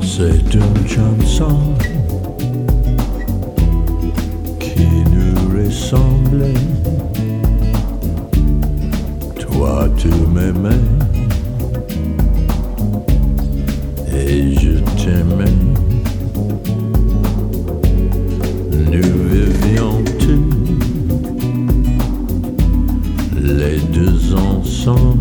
C'est 0.02 0.54
une 0.54 0.86
chanson 0.86 1.66
tu 9.98 10.10
m'aimais 10.34 10.70
et 14.14 14.54
je 14.54 14.80
t'aimais. 14.95 15.52
Nous 18.91 19.12
vivions 19.30 20.04
tous 20.20 20.50
les 23.41 23.80
deux 23.91 24.36
ensemble. 24.36 25.16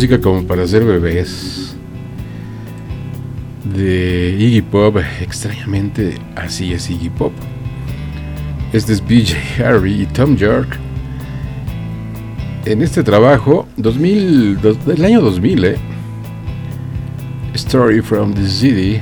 Música 0.00 0.18
como 0.18 0.42
para 0.46 0.62
hacer 0.62 0.82
bebés. 0.82 1.76
De 3.74 4.34
Iggy 4.38 4.62
Pop. 4.62 4.96
Extrañamente, 5.20 6.14
así 6.36 6.72
es 6.72 6.88
Iggy 6.88 7.10
Pop. 7.10 7.32
Este 8.72 8.94
es 8.94 9.02
BJ 9.06 9.36
Harvey 9.62 10.00
y 10.00 10.06
Tom 10.06 10.36
York. 10.36 10.78
En 12.64 12.80
este 12.80 13.02
trabajo, 13.02 13.68
2000, 13.76 14.58
dos- 14.62 14.86
del 14.86 15.04
año 15.04 15.20
2000, 15.20 15.64
¿eh? 15.66 15.76
Story 17.52 18.00
from 18.00 18.32
the 18.32 18.46
City. 18.48 19.00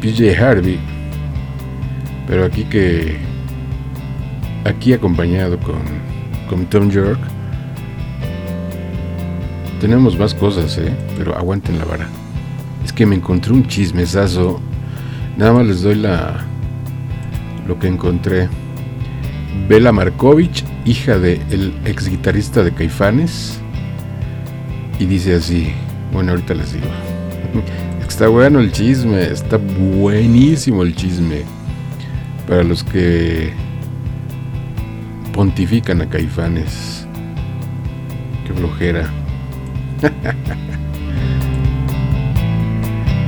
BJ 0.00 0.38
Harvey. 0.40 0.78
Pero 2.28 2.44
aquí 2.44 2.62
que. 2.62 3.16
Aquí 4.64 4.92
acompañado 4.92 5.58
con, 5.58 5.80
con 6.48 6.66
Tom 6.66 6.88
York. 6.88 7.18
Tenemos 9.80 10.18
más 10.18 10.34
cosas, 10.34 10.76
¿eh? 10.78 10.92
Pero 11.16 11.36
aguanten 11.36 11.78
la 11.78 11.84
vara. 11.84 12.08
Es 12.84 12.92
que 12.92 13.06
me 13.06 13.14
encontré 13.14 13.52
un 13.52 13.66
chismesazo. 13.66 14.60
Nada 15.36 15.52
más 15.52 15.66
les 15.66 15.82
doy 15.82 15.94
la 15.94 16.44
lo 17.68 17.78
que 17.78 17.86
encontré. 17.86 18.48
Bela 19.68 19.92
Markovich, 19.92 20.64
hija 20.84 21.18
del 21.18 21.42
el 21.50 21.74
ex 21.84 22.08
guitarrista 22.08 22.64
de 22.64 22.72
Caifanes. 22.72 23.60
Y 24.98 25.06
dice 25.06 25.34
así. 25.34 25.72
Bueno, 26.12 26.32
ahorita 26.32 26.54
les 26.54 26.72
digo. 26.72 26.86
Está 28.08 28.26
bueno 28.28 28.58
el 28.58 28.72
chisme, 28.72 29.22
está 29.22 29.58
buenísimo 29.58 30.82
el 30.82 30.96
chisme. 30.96 31.42
Para 32.48 32.64
los 32.64 32.82
que 32.82 33.52
pontifican 35.32 36.00
a 36.00 36.08
Caifanes. 36.08 37.06
Qué 38.44 38.52
flojera. 38.54 39.08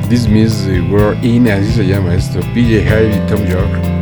This 0.08 0.28
music 0.28 0.82
we're 0.90 1.14
in, 1.22 1.48
así 1.48 1.72
se 1.72 1.86
llama 1.86 2.14
esto. 2.14 2.40
PJ 2.54 2.84
Harvey, 2.86 3.18
Tom 3.28 3.44
York. 3.46 3.99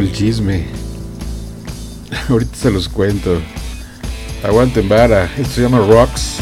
El 0.00 0.12
chisme. 0.12 0.66
Ahorita 2.28 2.56
se 2.56 2.70
los 2.70 2.88
cuento. 2.88 3.40
Aguanten 4.42 4.88
vara. 4.88 5.30
Esto 5.36 5.54
se 5.54 5.62
llama 5.62 5.78
Rocks. 5.78 6.36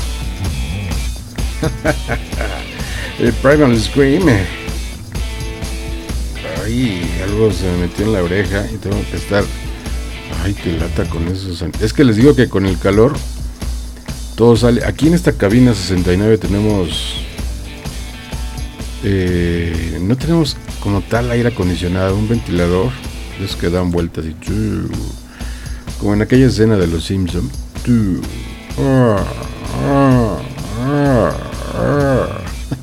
el 3.19 3.33
Primal 3.35 3.79
Scream. 3.81 4.29
Ay, 6.65 7.21
algo 7.25 7.53
se 7.53 7.65
me 7.65 7.79
metió 7.79 8.05
en 8.07 8.13
la 8.13 8.23
oreja 8.23 8.67
y 8.73 8.77
tengo 8.77 8.97
que 9.11 9.17
estar. 9.17 9.45
Ay, 10.45 10.55
qué 10.55 10.73
lata 10.73 11.05
con 11.09 11.29
esos. 11.29 11.63
Es 11.81 11.93
que 11.93 12.05
les 12.05 12.17
digo 12.17 12.35
que 12.35 12.49
con 12.49 12.67
el 12.67 12.79
calor 12.79 13.15
todo 14.37 14.57
sale. 14.57 14.85
Aquí 14.85 15.09
en 15.09 15.15
esta 15.15 15.33
cabina 15.33 15.75
69 15.75 16.39
tenemos. 16.39 17.15
Eh, 19.05 19.99
no 20.01 20.17
tenemos 20.17 20.57
como 20.81 21.01
tal 21.01 21.31
aire 21.31 21.49
acondicionado, 21.49 22.17
un 22.17 22.29
ventilador, 22.29 22.91
es 23.41 23.57
que 23.57 23.71
dan 23.71 23.91
vueltas 23.91 24.25
y 24.25 24.35
como 25.99 26.15
en 26.15 26.23
aquella 26.23 26.47
escena 26.47 26.77
de 26.77 26.87
los 26.87 27.05
Simpsons. 27.05 27.53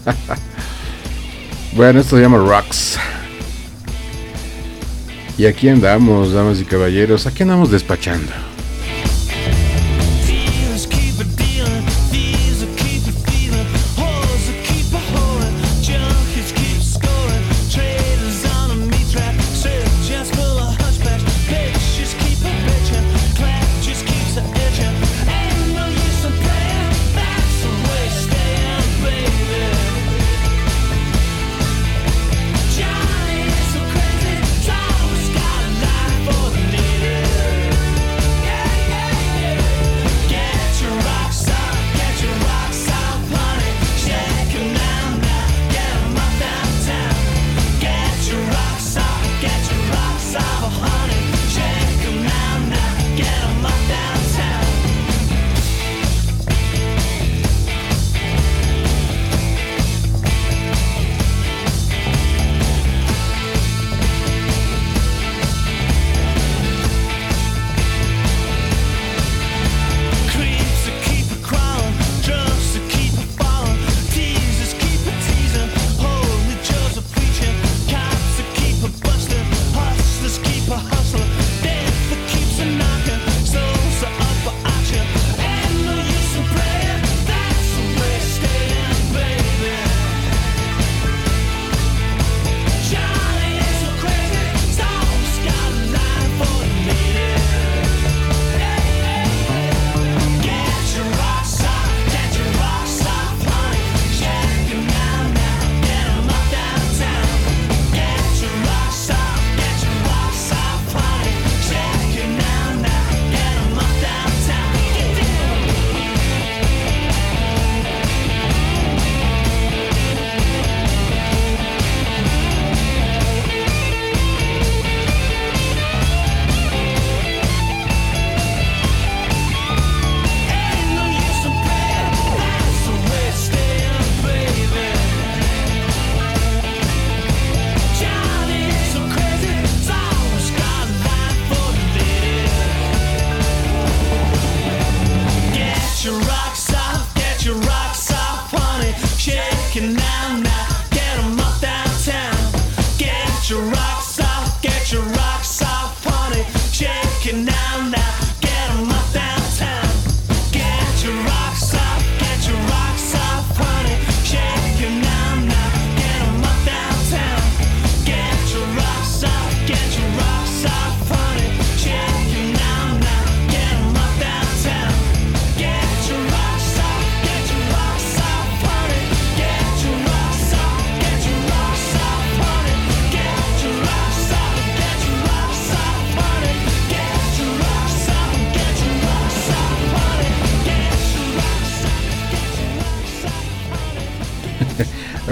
bueno, 1.76 2.00
esto 2.00 2.16
se 2.16 2.22
llama 2.22 2.38
Rocks. 2.38 2.98
Y 5.38 5.46
aquí 5.46 5.70
andamos, 5.70 6.34
damas 6.34 6.60
y 6.60 6.66
caballeros, 6.66 7.26
aquí 7.26 7.44
andamos 7.44 7.72
despachando. 7.72 8.49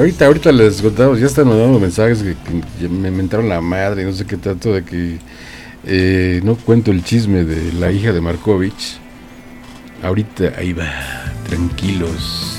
Ahorita, 0.07 0.25
ahorita 0.25 0.51
les 0.53 0.81
contamos, 0.81 1.19
ya 1.19 1.25
están 1.25 1.49
mandando 1.49 1.81
mensajes 1.81 2.23
que, 2.23 2.87
me 2.87 3.11
mentaron 3.11 3.49
la 3.49 3.59
madre, 3.59 4.05
no 4.05 4.13
sé 4.13 4.25
qué 4.25 4.37
tanto 4.37 4.71
de 4.71 4.85
que 4.85 5.17
eh, 5.85 6.39
no 6.45 6.55
cuento 6.55 6.91
el 6.91 7.03
chisme 7.03 7.43
de 7.43 7.73
la 7.73 7.91
hija 7.91 8.13
de 8.13 8.21
Markovich. 8.21 8.99
Ahorita 10.01 10.53
ahí 10.57 10.71
va, 10.71 10.89
tranquilos. 11.49 12.57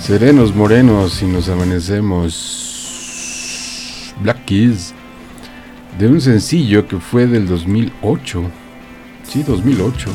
Serenos, 0.00 0.54
morenos 0.54 1.20
y 1.22 1.24
nos 1.24 1.48
amanecemos. 1.48 2.54
Black 4.22 4.44
Keys. 4.44 4.94
De 5.98 6.06
un 6.06 6.20
sencillo 6.20 6.86
que 6.86 6.98
fue 6.98 7.26
del 7.26 7.48
2008. 7.48 8.44
Sí, 9.24 9.42
2008. 9.42 10.08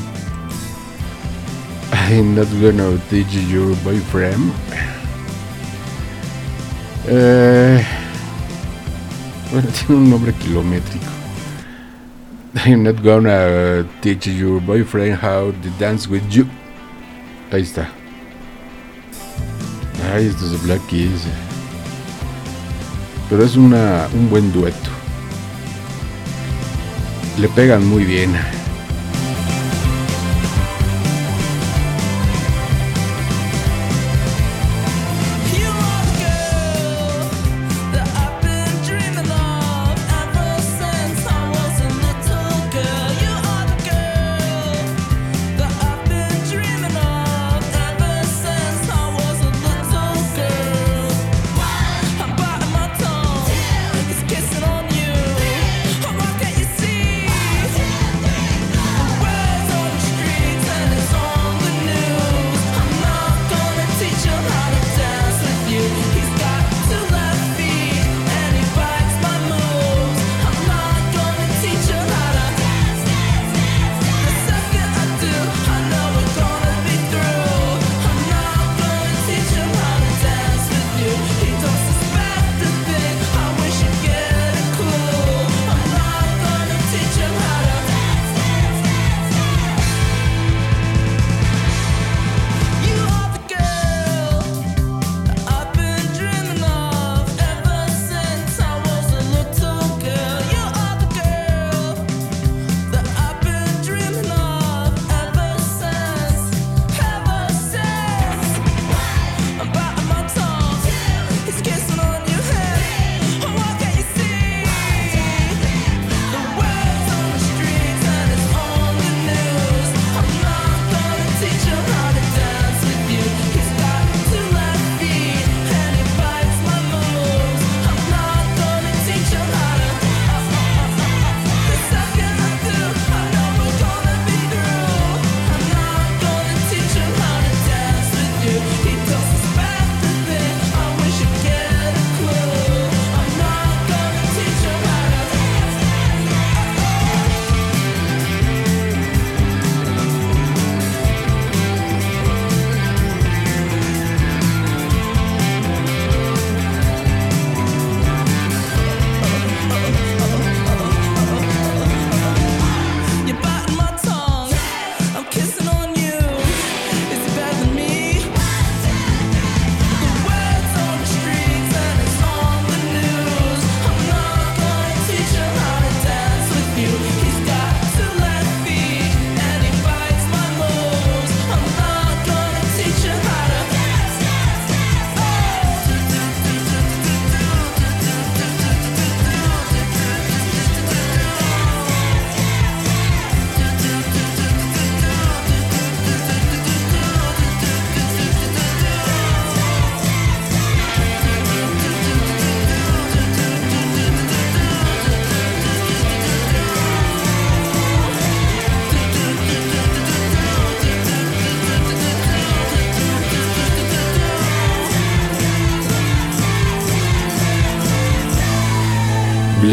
I'm 1.92 2.34
not 2.38 2.48
gonna 2.62 2.98
teach 3.10 3.28
your 3.50 3.76
boyfriend. 3.84 4.54
Eh, 7.08 7.84
bueno, 9.52 9.68
tiene 9.88 10.02
un 10.02 10.10
nombre 10.10 10.34
kilométrico. 10.34 11.06
I'm 12.66 12.84
not 12.84 13.02
gonna 13.02 13.84
teach 14.02 14.28
your 14.28 14.62
boyfriend 14.62 15.16
how 15.16 15.52
to 15.52 15.70
dance 15.80 16.08
with 16.08 16.24
you. 16.30 16.46
Ahí 17.52 17.64
está. 17.64 17.90
Ay, 20.14 20.28
esto 20.28 20.46
es 20.46 20.64
Black 20.64 20.82
Keys. 20.88 21.28
Pero 23.30 23.44
es 23.44 23.56
una, 23.56 24.08
un 24.14 24.30
buen 24.30 24.52
dueto. 24.54 24.90
Le 27.40 27.48
pegan 27.50 27.86
muy 27.88 28.06
bien. 28.06 28.32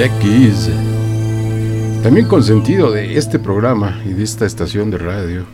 Black 0.01 0.19
Keys. 0.21 0.71
También 2.03 2.27
consentido 2.27 2.91
de 2.91 3.19
este 3.19 3.39
programa 3.39 4.01
y 4.07 4.15
de 4.15 4.25
esta 4.25 4.47
estación 4.47 4.91
de 4.91 4.97
radio. 4.97 5.45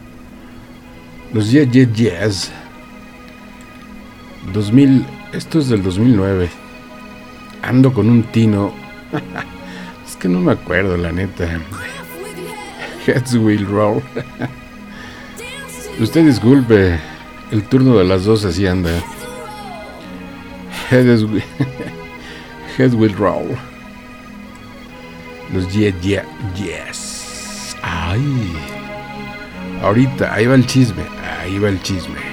Los 1.32 1.50
Yeah 1.50 1.64
Yeah 1.64 1.90
Jazz. 1.92 2.52
2000, 4.52 5.04
esto 5.32 5.58
es 5.58 5.68
del 5.68 5.82
2009. 5.82 6.48
Ando 7.60 7.92
con 7.92 8.08
un 8.08 8.22
tino. 8.22 8.72
es 10.06 10.14
que 10.14 10.28
no 10.28 10.38
me 10.38 10.52
acuerdo, 10.52 10.96
la 10.96 11.10
neta. 11.10 11.60
Heads 13.04 13.34
will 13.34 13.66
roll. 13.66 14.00
Usted 15.98 16.24
disculpe, 16.24 17.00
el 17.50 17.64
turno 17.64 17.98
de 17.98 18.04
las 18.04 18.24
dos 18.24 18.44
así 18.44 18.64
anda. 18.64 18.92
Heads 20.88 21.24
will, 21.24 21.42
head 22.78 22.92
will 22.92 23.12
roll. 23.16 23.56
Los 25.56 25.72
yeah, 25.72 25.90
yeah, 26.02 26.24
yes. 26.54 27.74
Ay. 27.82 28.20
Ahorita, 29.80 30.34
ahí 30.34 30.44
va 30.44 30.54
el 30.54 30.66
chisme, 30.66 31.02
ahí 31.40 31.58
va 31.58 31.70
el 31.70 31.80
chisme. 31.80 32.25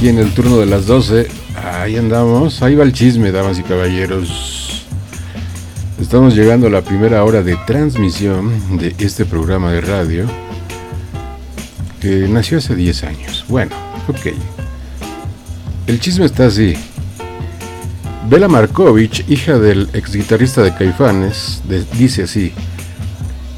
Aquí 0.00 0.08
en 0.08 0.18
el 0.18 0.32
turno 0.32 0.56
de 0.56 0.64
las 0.64 0.86
12, 0.86 1.28
ahí 1.62 1.98
andamos, 1.98 2.62
ahí 2.62 2.74
va 2.74 2.84
el 2.84 2.92
chisme, 2.94 3.32
damas 3.32 3.58
y 3.58 3.62
caballeros. 3.62 4.86
Estamos 6.00 6.34
llegando 6.34 6.68
a 6.68 6.70
la 6.70 6.80
primera 6.80 7.22
hora 7.22 7.42
de 7.42 7.54
transmisión 7.66 8.78
de 8.78 8.94
este 8.98 9.26
programa 9.26 9.70
de 9.72 9.82
radio 9.82 10.24
que 12.00 12.26
nació 12.30 12.56
hace 12.56 12.74
10 12.74 13.04
años. 13.04 13.44
Bueno, 13.46 13.76
ok. 14.08 14.32
El 15.86 16.00
chisme 16.00 16.24
está 16.24 16.46
así. 16.46 16.72
Bela 18.26 18.48
Markovich, 18.48 19.26
hija 19.28 19.58
del 19.58 19.90
ex 19.92 20.14
guitarrista 20.14 20.62
de 20.62 20.74
Caifanes, 20.74 21.60
dice 21.98 22.22
así: 22.22 22.54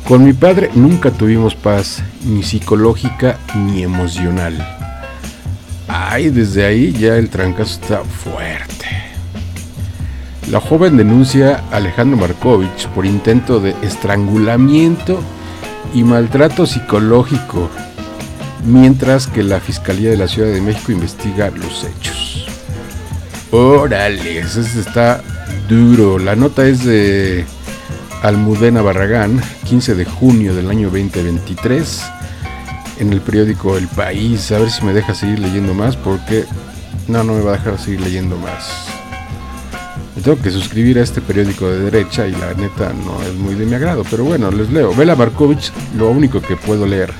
Con 0.09 0.25
mi 0.25 0.33
padre 0.33 0.71
nunca 0.75 1.13
tuvimos 1.13 1.55
paz, 1.55 2.03
ni 2.25 2.43
psicológica 2.43 3.39
ni 3.55 3.85
emocional. 3.85 4.82
Ay, 6.15 6.29
desde 6.29 6.67
ahí 6.67 6.93
ya 6.93 7.17
el 7.17 7.31
trancazo 7.31 7.81
está 7.81 8.05
fuerte. 8.05 8.85
La 10.51 10.61
joven 10.61 10.99
denuncia 10.99 11.65
a 11.73 11.77
Alejandro 11.77 12.19
Markovich 12.19 12.87
por 12.89 13.07
intento 13.07 13.61
de 13.61 13.75
estrangulamiento 13.81 15.23
y 15.95 16.05
maltrato 16.05 16.67
psicológico, 16.67 17.71
mientras 18.67 19.27
que 19.27 19.43
la 19.43 19.59
Fiscalía 19.59 20.11
de 20.11 20.19
la 20.19 20.29
Ciudad 20.29 20.53
de 20.53 20.61
México 20.61 20.93
investiga 20.93 21.51
los 21.51 21.83
hechos. 21.83 22.47
Órale, 23.51 24.41
ese 24.41 24.61
está 24.61 25.23
duro. 25.67 26.19
La 26.19 26.37
nota 26.37 26.67
es 26.67 26.85
de 26.85 27.47
Almudena 28.23 28.83
Barragán, 28.83 29.41
15 29.65 29.95
de 29.95 30.05
junio 30.05 30.55
del 30.55 30.69
año 30.69 30.91
2023, 30.91 32.03
en 33.03 33.13
el 33.13 33.21
periódico 33.21 33.77
El 33.77 33.89
País. 33.89 34.51
A 34.53 34.59
ver 34.59 34.71
si 34.71 34.85
me 34.85 34.93
deja 34.93 35.15
seguir 35.15 35.39
leyendo 35.39 35.75
más, 35.75 35.97
porque 35.97 36.45
no, 37.09 37.23
no 37.25 37.35
me 37.35 37.41
va 37.43 37.55
a 37.55 37.57
dejar 37.59 37.79
seguir 37.79 38.01
leyendo 38.01 38.37
más. 38.39 38.87
Me 40.17 40.23
tengo 40.23 40.41
que 40.41 40.51
suscribir 40.51 40.99
a 40.99 41.03
este 41.03 41.21
periódico 41.21 41.69
de 41.69 41.81
derecha 41.91 42.27
y 42.27 42.33
la 42.33 42.55
neta 42.55 42.93
no 42.93 43.21
es 43.23 43.35
muy 43.35 43.55
de 43.55 43.67
mi 43.67 43.75
agrado, 43.75 44.05
pero 44.11 44.25
bueno, 44.25 44.51
les 44.51 44.71
leo. 44.71 44.95
Bela 44.95 45.17
Markovich, 45.17 45.73
lo 45.97 46.11
único 46.11 46.41
que 46.41 46.57
puedo 46.57 46.87
leer. 46.87 47.13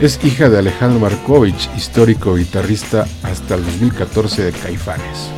Es 0.00 0.18
hija 0.24 0.48
de 0.48 0.58
Alejandro 0.58 0.98
Markovich, 0.98 1.68
histórico 1.76 2.34
guitarrista 2.36 3.06
hasta 3.22 3.54
el 3.54 3.64
2014 3.66 4.44
de 4.44 4.52
Caifanes. 4.52 5.28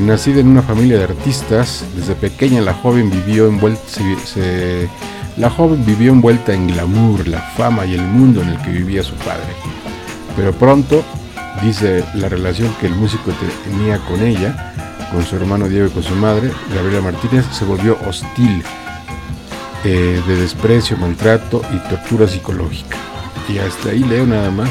Nacida 0.00 0.40
en 0.40 0.48
una 0.48 0.62
familia 0.62 0.98
de 0.98 1.04
artistas, 1.04 1.84
desde 1.94 2.14
pequeña 2.16 2.60
la 2.60 2.74
joven 2.74 3.08
vivió 3.10 3.46
envuelta, 3.46 3.80
se- 3.86 4.26
se- 4.26 4.88
la 5.36 5.50
joven 5.50 5.84
vivió 5.84 6.12
envuelta 6.12 6.52
en 6.54 6.68
glamour, 6.68 7.26
la 7.28 7.40
fama 7.40 7.86
y 7.86 7.94
el 7.94 8.02
mundo 8.02 8.42
en 8.42 8.50
el 8.50 8.58
que 8.62 8.70
vivía 8.70 9.02
su 9.02 9.14
padre. 9.16 9.46
Pero 10.36 10.52
pronto, 10.52 11.02
dice 11.62 12.04
la 12.14 12.28
relación 12.28 12.72
que 12.80 12.86
el 12.86 12.94
músico 12.94 13.30
te- 13.32 13.70
tenía 13.70 13.98
con 13.98 14.22
ella, 14.22 14.72
con 15.12 15.24
su 15.24 15.36
hermano 15.36 15.68
Diego 15.68 15.86
y 15.88 15.90
con 15.90 16.02
su 16.02 16.14
madre, 16.14 16.50
Gabriela 16.74 17.02
Martínez, 17.02 17.44
se 17.52 17.64
volvió 17.64 17.98
hostil, 18.08 18.62
eh, 19.84 20.22
de 20.26 20.36
desprecio, 20.36 20.96
maltrato 20.96 21.60
y 21.74 21.88
tortura 21.88 22.26
psicológica. 22.28 22.96
Y 23.48 23.58
hasta 23.58 23.90
ahí 23.90 24.00
leo 24.04 24.26
nada 24.26 24.50
más, 24.50 24.70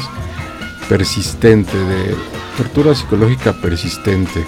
persistente, 0.88 1.76
de 1.76 2.16
tortura 2.56 2.94
psicológica 2.94 3.52
persistente. 3.52 4.44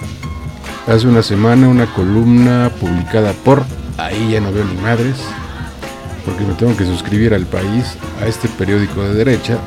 Hace 0.86 1.06
una 1.06 1.22
semana 1.22 1.68
una 1.68 1.86
columna 1.86 2.70
publicada 2.80 3.32
por, 3.32 3.64
ahí 3.98 4.30
ya 4.32 4.40
no 4.40 4.52
veo 4.52 4.64
ni 4.64 4.80
madres, 4.80 5.16
porque 6.24 6.44
me 6.44 6.54
tengo 6.54 6.76
que 6.76 6.84
suscribir 6.84 7.34
al 7.34 7.46
país, 7.46 7.96
a 8.22 8.26
este 8.26 8.48
periódico 8.48 9.02
de 9.02 9.14
derecha. 9.14 9.58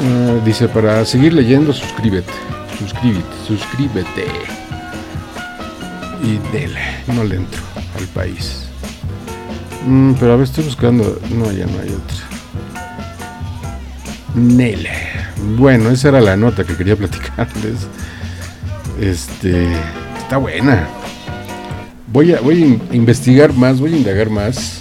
Ah, 0.00 0.34
dice, 0.44 0.68
para 0.68 1.04
seguir 1.04 1.32
leyendo, 1.32 1.72
suscríbete, 1.72 2.32
suscríbete, 2.78 3.26
suscríbete. 3.46 4.26
Y 6.22 6.38
dele, 6.52 6.80
no 7.14 7.24
le 7.24 7.36
entro 7.36 7.60
al 7.96 8.04
país. 8.08 8.64
Mm, 9.86 10.12
pero 10.14 10.32
a 10.32 10.36
ver, 10.36 10.44
estoy 10.44 10.64
buscando, 10.64 11.20
no, 11.30 11.50
ya 11.52 11.66
no 11.66 11.80
hay 11.80 11.88
otra. 11.90 12.16
Nele. 14.34 14.90
Bueno, 15.56 15.90
esa 15.90 16.08
era 16.08 16.20
la 16.20 16.36
nota 16.36 16.64
que 16.64 16.76
quería 16.76 16.96
platicarles. 16.96 17.86
Este, 19.00 19.66
está 20.18 20.36
buena. 20.36 20.86
Voy 22.12 22.32
a, 22.34 22.40
voy 22.40 22.62
a 22.62 22.66
in- 22.66 22.82
investigar 22.92 23.52
más, 23.52 23.80
voy 23.80 23.94
a 23.94 23.96
indagar 23.96 24.30
más 24.30 24.80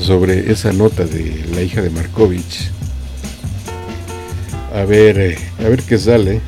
sobre 0.00 0.50
esa 0.50 0.72
nota 0.72 1.04
de 1.04 1.44
la 1.54 1.62
hija 1.62 1.82
de 1.82 1.90
Markovich. 1.90 2.70
A 4.74 4.84
ver, 4.84 5.18
eh, 5.18 5.38
a 5.58 5.68
ver 5.68 5.82
qué 5.82 5.98
sale. 5.98 6.40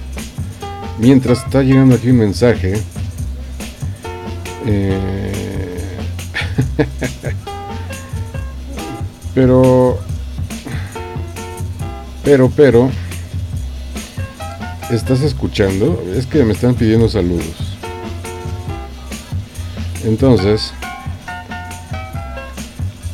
Mientras 0.99 1.45
está 1.45 1.63
llegando 1.63 1.95
aquí 1.97 2.11
un 2.11 2.19
mensaje. 2.19 2.75
Eh, 4.67 5.99
pero, 9.35 9.99
pero, 12.25 12.51
pero, 12.51 12.91
¿estás 14.91 15.23
escuchando? 15.23 16.03
Es 16.17 16.27
que 16.27 16.45
me 16.45 16.53
están 16.53 16.75
pidiendo 16.75 17.09
saludos. 17.09 17.77
Entonces, 20.05 20.73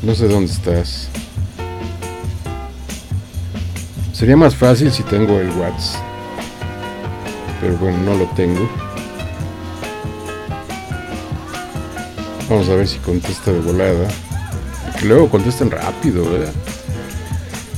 no 0.03 0.15
sé 0.15 0.29
dónde 0.29 0.53
estás. 0.53 1.09
Sería 4.13 4.37
más 4.37 4.55
fácil 4.57 4.91
si 4.91 5.03
tengo 5.05 5.39
el 5.39 5.51
WhatsApp. 5.51 6.03
Pero 7.61 7.77
bueno, 7.77 7.99
no 7.99 8.15
lo 8.15 8.27
tengo. 8.31 8.69
Vamos 12.49 12.69
a 12.69 12.75
ver 12.75 12.89
si 12.89 12.99
contesta 12.99 13.53
de 13.53 13.61
volada. 13.61 14.09
Porque 14.85 15.07
luego 15.07 15.29
contestan 15.29 15.71
rápido, 15.71 16.29
¿verdad? 16.31 16.53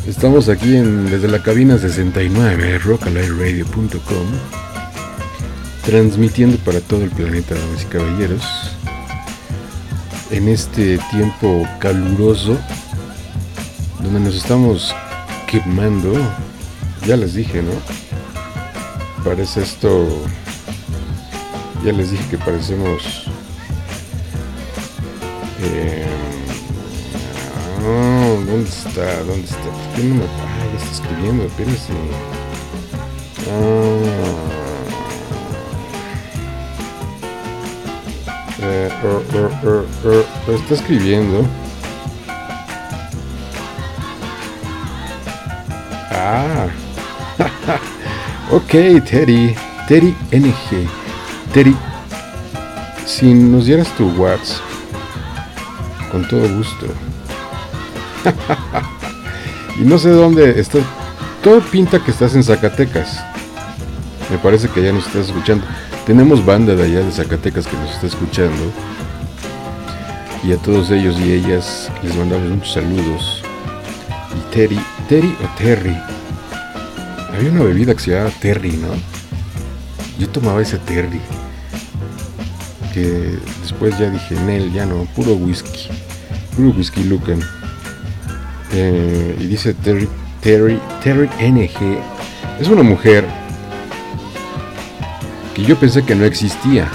Estamos 0.06 0.48
aquí 0.48 0.76
en, 0.76 1.10
desde 1.10 1.28
la 1.28 1.42
cabina 1.42 1.76
69, 1.76 2.78
rockalightradio.com, 2.78 4.26
transmitiendo 5.84 6.56
para 6.58 6.80
todo 6.80 7.04
el 7.04 7.10
planeta, 7.10 7.54
damas 7.54 7.82
y 7.82 7.84
caballeros, 7.84 8.69
en 10.30 10.48
este 10.48 10.98
tiempo 11.10 11.66
caluroso, 11.78 12.58
donde 14.02 14.20
nos 14.20 14.36
estamos 14.36 14.94
quemando. 15.46 16.14
Ya 17.06 17.16
les 17.16 17.34
dije, 17.34 17.62
¿no? 17.62 17.72
Parece 19.24 19.62
esto. 19.62 20.08
Ya 21.84 21.92
les 21.92 22.10
dije 22.10 22.24
que 22.30 22.38
parecemos. 22.38 23.26
Eh, 25.62 26.06
ah, 27.84 28.34
¿Dónde 28.46 28.68
está? 28.68 29.22
¿Dónde 29.24 29.44
está? 29.44 29.56
¿Por 29.56 29.96
qué 29.96 30.04
no 30.04 30.50
ya 30.70 30.78
está 30.78 30.90
escribiendo, 30.92 31.44
espérense. 31.44 31.92
Ah. 33.50 33.79
Eh, 38.70 38.88
er, 39.02 39.84
er, 40.46 40.54
está 40.54 40.74
escribiendo. 40.74 41.44
Ah. 46.12 46.68
ok, 48.52 49.02
Terry. 49.04 49.56
Terry 49.88 50.14
NG. 50.30 50.86
Terry. 51.52 51.76
Si 53.06 53.34
nos 53.34 53.66
dieras 53.66 53.88
tu 53.96 54.08
WhatsApp. 54.10 54.62
Con 56.12 56.28
todo 56.28 56.48
gusto. 56.54 56.86
y 59.80 59.82
no 59.82 59.98
sé 59.98 60.10
dónde 60.10 60.60
estás. 60.60 60.82
Todo 61.42 61.60
pinta 61.60 61.98
que 61.98 62.12
estás 62.12 62.36
en 62.36 62.44
Zacatecas. 62.44 63.18
Me 64.30 64.38
parece 64.38 64.68
que 64.68 64.80
ya 64.80 64.92
nos 64.92 65.08
estás 65.08 65.26
escuchando. 65.26 65.66
Tenemos 66.10 66.44
banda 66.44 66.74
de 66.74 66.82
allá 66.82 67.04
de 67.04 67.12
Zacatecas 67.12 67.68
que 67.68 67.76
nos 67.76 67.88
está 67.92 68.08
escuchando. 68.08 68.72
Y 70.42 70.50
a 70.50 70.56
todos 70.56 70.90
ellos 70.90 71.16
y 71.20 71.34
ellas 71.34 71.88
les 72.02 72.16
mandamos 72.16 72.50
muchos 72.50 72.72
saludos. 72.72 73.44
Y 74.36 74.52
Terry, 74.52 74.80
Terry 75.08 75.36
o 75.40 75.56
Terry. 75.56 75.96
Había 77.32 77.52
una 77.52 77.62
bebida 77.62 77.94
que 77.94 78.00
se 78.00 78.10
llamaba 78.10 78.32
Terry, 78.40 78.72
¿no? 78.72 78.88
Yo 80.18 80.28
tomaba 80.28 80.60
ese 80.60 80.78
Terry. 80.78 81.20
Que 82.92 83.38
después 83.62 83.96
ya 83.96 84.10
dije, 84.10 84.34
Nel, 84.34 84.72
ya 84.72 84.86
no, 84.86 85.04
puro 85.14 85.34
whisky. 85.34 85.90
Puro 86.56 86.70
whisky 86.70 87.04
Lucan. 87.04 87.38
Eh, 88.72 89.36
y 89.38 89.46
dice 89.46 89.74
Terry, 89.74 90.08
Terry, 90.40 90.80
Terry 91.04 91.30
NG. 91.38 92.00
Es 92.60 92.66
una 92.66 92.82
mujer 92.82 93.24
que 95.60 95.66
yo 95.66 95.76
pensé 95.76 96.02
que 96.02 96.14
no 96.14 96.24
existía. 96.24 96.88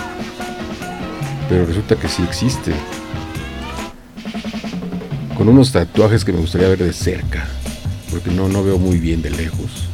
Pero 1.50 1.66
resulta 1.66 1.96
que 1.96 2.08
sí 2.08 2.24
existe. 2.24 2.72
Con 5.38 5.50
unos 5.50 5.72
tatuajes 5.72 6.26
que 6.26 6.34
me 6.34 6.40
gustaría 6.40 6.70
ver 6.70 6.80
de 6.80 6.94
cerca. 6.94 7.46
porque 8.10 8.32
no, 8.32 8.48
no 8.48 8.64
veo 8.64 8.80
muy 8.80 8.98
bien 8.98 9.22
de 9.22 9.30
lejos. 9.30 9.88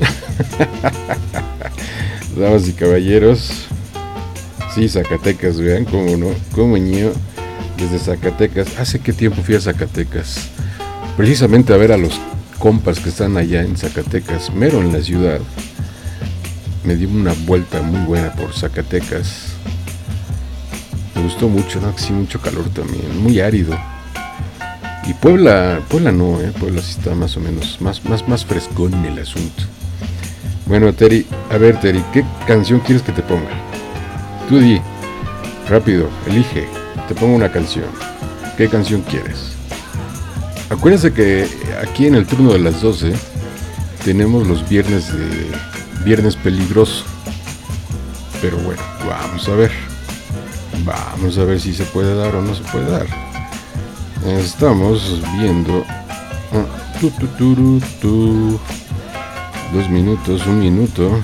Damas 2.36 2.66
y 2.66 2.72
caballeros, 2.72 3.66
sí, 4.74 4.88
Zacatecas, 4.88 5.60
vean 5.60 5.84
cómo 5.84 6.16
no, 6.16 6.28
cómo 6.52 6.78
ño, 6.78 7.12
desde 7.76 7.98
Zacatecas. 7.98 8.78
¿Hace 8.78 9.00
qué 9.00 9.12
tiempo 9.12 9.42
fui 9.42 9.56
a 9.56 9.60
Zacatecas? 9.60 10.48
Precisamente 11.16 11.74
a 11.74 11.76
ver 11.76 11.92
a 11.92 11.98
los 11.98 12.18
compas 12.58 13.00
que 13.00 13.10
están 13.10 13.36
allá 13.36 13.62
en 13.62 13.76
Zacatecas, 13.76 14.54
mero 14.54 14.80
en 14.80 14.92
la 14.92 15.02
ciudad. 15.02 15.40
Me 16.84 16.96
di 16.96 17.04
una 17.04 17.34
vuelta 17.44 17.82
muy 17.82 18.00
buena 18.06 18.32
por 18.32 18.52
Zacatecas. 18.54 19.52
Me 21.14 21.22
gustó 21.22 21.48
mucho, 21.48 21.80
¿no? 21.80 21.96
Sí, 21.98 22.12
mucho 22.12 22.40
calor 22.40 22.68
también, 22.70 23.22
muy 23.22 23.40
árido. 23.40 23.76
Y 25.06 25.12
Puebla, 25.14 25.80
Puebla 25.88 26.12
no, 26.12 26.40
¿eh? 26.40 26.52
Puebla 26.58 26.80
sí 26.80 26.92
está 26.98 27.14
más 27.14 27.36
o 27.36 27.40
menos, 27.40 27.80
más, 27.80 28.04
más, 28.04 28.26
más 28.28 28.44
frescón 28.44 28.94
en 28.94 29.06
el 29.06 29.18
asunto. 29.18 29.64
Bueno, 30.66 30.92
Terry, 30.92 31.26
a 31.50 31.58
ver, 31.58 31.80
Terry, 31.80 32.02
¿qué 32.12 32.24
canción 32.46 32.80
quieres 32.80 33.02
que 33.02 33.12
te 33.12 33.22
ponga? 33.22 33.50
Tú 34.48 34.58
di, 34.58 34.80
rápido, 35.68 36.08
elige, 36.26 36.66
te 37.08 37.14
pongo 37.14 37.34
una 37.34 37.50
canción. 37.50 37.86
¿Qué 38.56 38.68
canción 38.68 39.02
quieres? 39.02 39.52
Acuérdense 40.70 41.12
que 41.12 41.46
aquí 41.82 42.06
en 42.06 42.14
el 42.14 42.26
turno 42.26 42.52
de 42.52 42.60
las 42.60 42.80
12 42.80 43.12
tenemos 44.04 44.46
los 44.46 44.68
viernes 44.68 45.12
de 45.12 45.50
viernes 46.04 46.36
peligroso. 46.36 47.04
Pero 48.40 48.56
bueno, 48.58 48.82
vamos 49.06 49.48
a 49.48 49.54
ver. 49.54 49.70
Vamos 50.84 51.36
a 51.38 51.44
ver 51.44 51.60
si 51.60 51.74
se 51.74 51.84
puede 51.84 52.14
dar 52.14 52.34
o 52.34 52.42
no 52.42 52.54
se 52.54 52.62
puede 52.64 52.90
dar. 52.90 53.06
Estamos 54.26 55.20
viendo. 55.38 55.84
ah, 56.52 56.66
tu. 58.00 58.60
Dos 59.72 59.88
minutos, 59.88 60.46
un 60.46 60.58
minuto. 60.58 61.22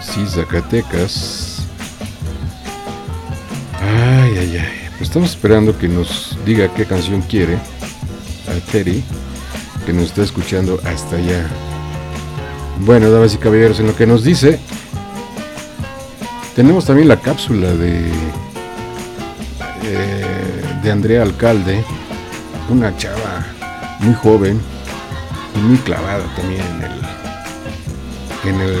Sí, 0.00 0.24
Zacatecas. 0.26 1.66
Ay, 3.80 4.38
ay, 4.38 4.56
ay. 4.58 4.88
Pues 4.90 5.08
estamos 5.08 5.30
esperando 5.30 5.76
que 5.76 5.88
nos 5.88 6.36
diga 6.44 6.72
qué 6.74 6.84
canción 6.84 7.20
quiere. 7.22 7.54
A 7.54 8.70
Terry, 8.72 9.02
que 9.86 9.92
nos 9.92 10.04
está 10.04 10.22
escuchando 10.22 10.80
hasta 10.84 11.16
allá. 11.16 11.48
Bueno, 12.80 13.10
damas 13.10 13.34
y 13.34 13.38
caballeros, 13.38 13.80
en 13.80 13.88
lo 13.88 13.96
que 13.96 14.06
nos 14.06 14.24
dice, 14.24 14.58
tenemos 16.54 16.86
también 16.86 17.08
la 17.08 17.16
cápsula 17.16 17.72
de 17.74 18.10
eh, 19.82 20.64
de 20.82 20.90
Andrea 20.90 21.22
Alcalde, 21.22 21.84
una 22.68 22.96
chava 22.96 23.46
muy 24.00 24.14
joven 24.14 24.60
y 25.54 25.58
muy 25.58 25.78
clavada 25.78 26.24
también 26.36 26.62
en 26.62 26.82
el 26.82 28.54
en 28.54 28.60
el 28.60 28.78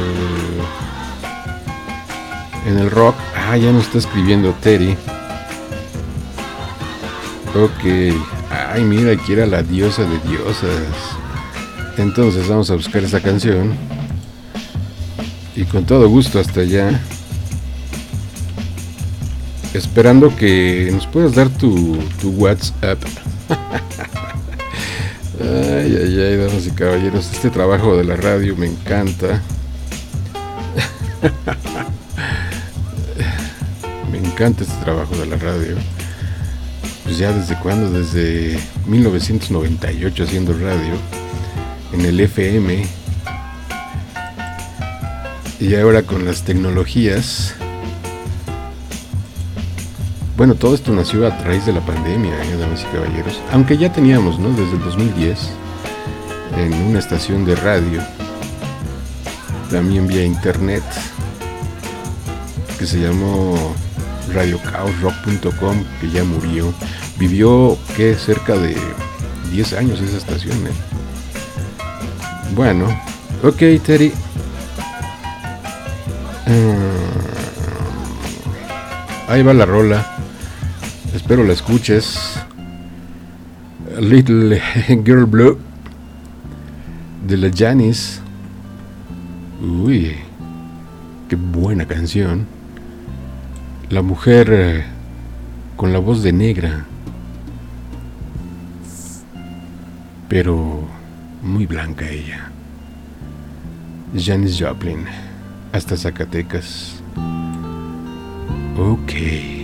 en 2.66 2.78
el 2.78 2.90
rock. 2.90 3.16
Ah, 3.36 3.56
ya 3.56 3.72
nos 3.72 3.84
está 3.84 3.98
escribiendo 3.98 4.54
Terry. 4.60 4.96
Ok. 7.54 8.14
Ay, 8.72 8.84
mira, 8.84 9.12
aquí 9.12 9.32
era 9.32 9.46
la 9.46 9.62
diosa 9.62 10.02
de 10.02 10.18
diosas. 10.28 11.18
Entonces 11.98 12.48
vamos 12.48 12.70
a 12.70 12.74
buscar 12.74 13.02
esa 13.02 13.20
canción. 13.20 13.74
Y 15.56 15.64
con 15.64 15.84
todo 15.84 16.08
gusto 16.08 16.38
hasta 16.38 16.60
allá. 16.60 17.00
Esperando 19.74 20.34
que 20.34 20.90
nos 20.92 21.06
puedas 21.06 21.34
dar 21.34 21.48
tu, 21.48 21.98
tu 22.20 22.30
WhatsApp. 22.30 22.98
Ay, 25.40 25.96
ay, 25.96 26.20
ay, 26.20 26.36
damas 26.36 26.66
y 26.66 26.70
caballeros. 26.72 27.30
Este 27.32 27.48
trabajo 27.48 27.96
de 27.96 28.02
la 28.02 28.16
radio 28.16 28.56
me 28.56 28.66
encanta. 28.66 29.40
Me 34.10 34.18
encanta 34.18 34.64
este 34.64 34.74
trabajo 34.82 35.16
de 35.16 35.26
la 35.26 35.36
radio. 35.36 35.76
Pues 37.04 37.18
ya 37.18 37.32
desde 37.32 37.56
cuándo? 37.60 37.88
Desde 37.90 38.58
1998 38.86 40.24
haciendo 40.24 40.52
radio. 40.54 40.94
En 41.92 42.00
el 42.02 42.20
FM. 42.20 42.86
Y 45.60 45.74
ahora 45.74 46.02
con 46.02 46.24
las 46.24 46.42
tecnologías. 46.42 47.54
Bueno, 50.36 50.54
todo 50.54 50.74
esto 50.74 50.92
nació 50.92 51.26
a 51.26 51.30
raíz 51.30 51.66
de 51.66 51.72
la 51.72 51.80
pandemia, 51.80 52.32
¿eh, 52.44 52.56
damas 52.56 52.82
y 52.82 52.94
caballeros. 52.94 53.40
Aunque 53.50 53.76
ya 53.76 53.92
teníamos, 53.92 54.38
¿no? 54.38 54.50
Desde 54.50 54.74
el 54.74 54.84
2010, 54.84 55.50
en 56.58 56.74
una 56.74 57.00
estación 57.00 57.44
de 57.44 57.56
radio, 57.56 58.00
también 59.68 60.06
vía 60.06 60.24
internet, 60.24 60.84
que 62.78 62.86
se 62.86 63.00
llamó 63.00 63.74
radiocaosrock.com, 64.32 65.84
que 66.00 66.10
ya 66.10 66.22
murió. 66.22 66.72
Vivió, 67.18 67.76
¿qué? 67.96 68.14
Cerca 68.14 68.54
de 68.56 68.76
10 69.50 69.72
años 69.72 70.00
esa 70.00 70.18
estación, 70.18 70.56
¿eh? 70.68 70.87
Bueno, 72.54 72.86
ok, 73.42 73.62
Terry. 73.84 74.12
Ah, 76.46 76.76
ahí 79.28 79.42
va 79.42 79.54
la 79.54 79.66
rola. 79.66 80.06
Espero 81.14 81.44
la 81.44 81.52
escuches. 81.52 82.40
Little 84.00 84.60
Girl 85.04 85.26
Blue 85.26 85.58
de 87.26 87.36
la 87.36 87.50
Janis. 87.54 88.20
Uy, 89.60 90.16
qué 91.28 91.36
buena 91.36 91.86
canción. 91.86 92.46
La 93.90 94.02
mujer 94.02 94.48
eh, 94.52 94.84
con 95.76 95.92
la 95.92 95.98
voz 95.98 96.22
de 96.22 96.32
negra, 96.32 96.84
pero 100.28 100.97
muy 101.42 101.66
blanca 101.66 102.08
ella. 102.08 102.50
Janis 104.16 104.58
Joplin, 104.58 105.04
hasta 105.72 105.96
Zacatecas. 105.96 107.02
Ok. 108.76 109.57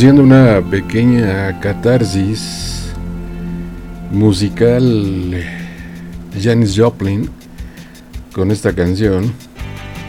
Haciendo 0.00 0.22
una 0.22 0.62
pequeña 0.62 1.60
catarsis 1.60 2.90
musical, 4.10 5.44
Janis 6.42 6.74
Joplin, 6.74 7.28
con 8.32 8.50
esta 8.50 8.72
canción. 8.72 9.30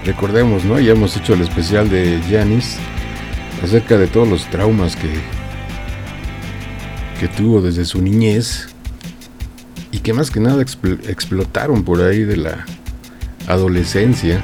Recordemos, 0.05 0.63
¿no? 0.63 0.79
Ya 0.79 0.93
hemos 0.93 1.17
hecho 1.17 1.33
el 1.33 1.41
especial 1.41 1.89
de 1.89 2.21
Janis 2.29 2.77
acerca 3.61 3.97
de 3.97 4.07
todos 4.07 4.29
los 4.29 4.45
traumas 4.49 4.95
que, 4.95 5.09
que 7.19 7.27
tuvo 7.27 7.61
desde 7.61 7.83
su 7.83 8.01
niñez 8.01 8.69
y 9.91 9.99
que 9.99 10.13
más 10.13 10.31
que 10.31 10.39
nada 10.39 10.63
expl- 10.63 11.05
explotaron 11.09 11.83
por 11.83 12.01
ahí 12.01 12.23
de 12.23 12.37
la 12.37 12.65
adolescencia, 13.45 14.41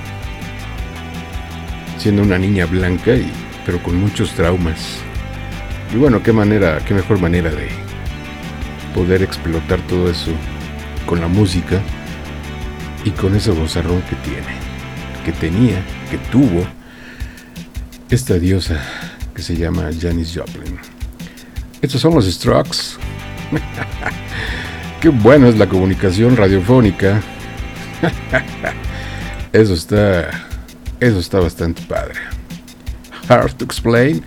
siendo 1.97 2.21
una 2.23 2.37
niña 2.37 2.65
blanca 2.65 3.15
y 3.15 3.31
pero 3.65 3.81
con 3.81 3.95
muchos 3.95 4.31
traumas. 4.31 4.96
Y 5.97 5.99
bueno, 5.99 6.21
qué 6.21 6.31
manera, 6.31 6.77
qué 6.85 6.93
mejor 6.93 7.19
manera 7.19 7.49
de 7.49 7.69
poder 8.93 9.23
explotar 9.23 9.81
todo 9.87 10.11
eso 10.11 10.29
con 11.07 11.19
la 11.19 11.27
música 11.27 11.81
y 13.03 13.09
con 13.09 13.35
ese 13.35 13.49
vozarrón 13.49 14.03
que 14.03 14.15
tiene, 14.17 14.59
que 15.25 15.31
tenía, 15.31 15.81
que 16.11 16.19
tuvo 16.31 16.67
esta 18.11 18.35
diosa 18.35 18.79
que 19.33 19.41
se 19.41 19.57
llama 19.57 19.89
Janis 19.99 20.37
Joplin. 20.37 20.77
Estos 21.81 21.99
son 21.99 22.13
los 22.13 22.31
Strokes. 22.31 22.99
qué 25.01 25.09
bueno 25.09 25.47
es 25.47 25.57
la 25.57 25.67
comunicación 25.67 26.37
radiofónica. 26.37 27.23
eso 29.51 29.73
está, 29.73 30.29
eso 30.99 31.17
está 31.17 31.39
bastante 31.39 31.81
padre. 31.81 32.19
Hard 33.27 33.55
to 33.55 33.65
Explain, 33.65 34.23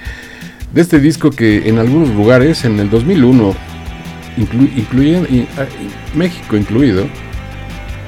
de 0.73 0.81
este 0.81 1.01
disco 1.01 1.31
que 1.31 1.69
en 1.69 1.79
algunos 1.79 2.11
lugares, 2.11 2.65
en 2.65 2.79
el 2.79 2.89
2001, 2.91 3.55
inclu- 4.39 5.47
ah, 5.59 5.67
México 6.15 6.57
incluido, 6.57 7.07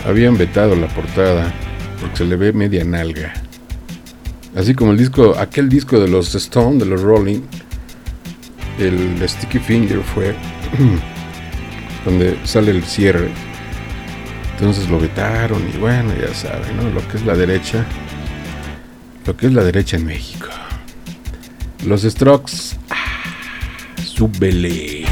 habían 0.07 0.37
vetado 0.37 0.75
la 0.77 0.89
portada 0.89 1.53
porque 2.01 2.17
se 2.19 2.25
le 2.25 2.37
ve 2.37 2.53
media 2.53 2.85
nalga. 2.85 3.33
Así 4.57 4.75
como 4.75 4.93
el 4.93 4.99
disco, 4.99 5.35
aquel 5.39 5.69
disco 5.69 5.99
de 5.99 6.09
los 6.09 6.35
Stone, 6.35 6.79
de 6.79 6.85
los 6.87 7.01
Rolling, 7.01 7.41
el 8.79 9.17
Sticky 9.29 9.59
Finger 9.59 10.01
fue 10.03 10.35
donde 12.05 12.37
sale 12.45 12.71
el 12.73 12.83
cierre. 12.85 13.31
Entonces 14.59 14.89
lo 14.89 15.01
vetaron 15.01 15.63
y 15.75 15.79
bueno, 15.79 16.13
ya 16.21 16.33
saben, 16.35 16.77
¿no? 16.77 16.89
Lo 16.91 17.07
que 17.09 17.17
es 17.17 17.25
la 17.27 17.35
derecha, 17.35 17.85
lo 19.27 19.37
que 19.37 19.47
es 19.47 19.53
la 19.53 19.65
derecha 19.65 19.97
en 19.97 20.07
México. 20.07 20.49
Los 21.85 22.03
Strokes. 22.03 22.77
Ah, 22.91 24.03
súbele. 24.05 25.05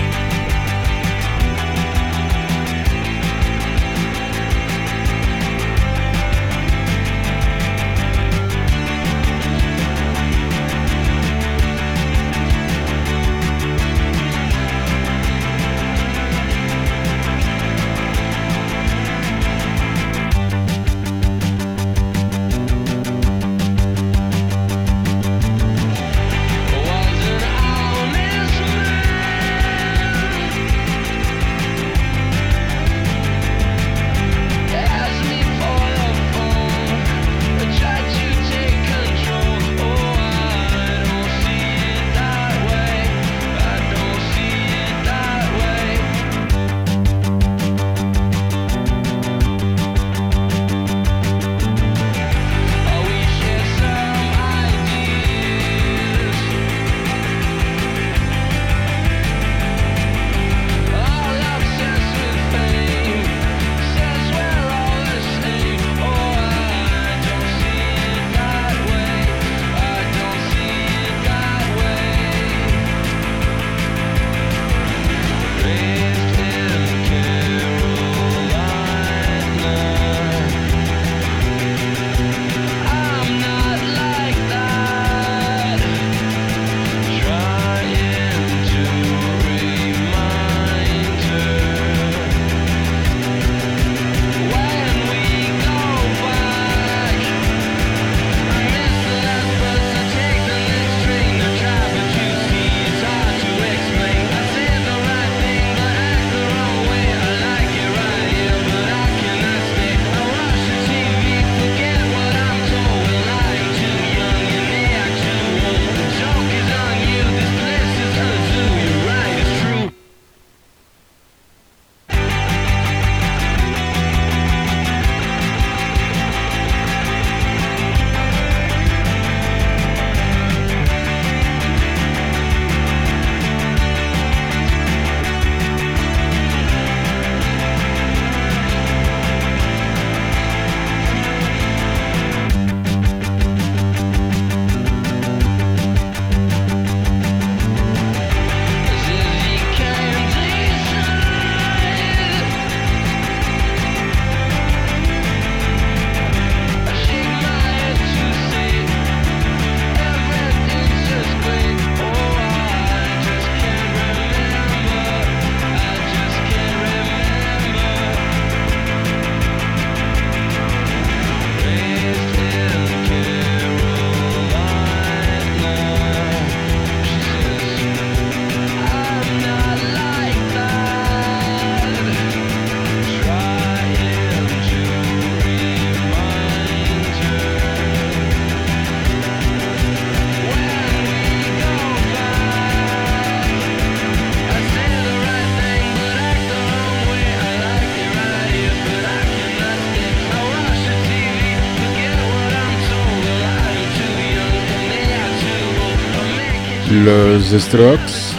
Strokes. 207.59 208.37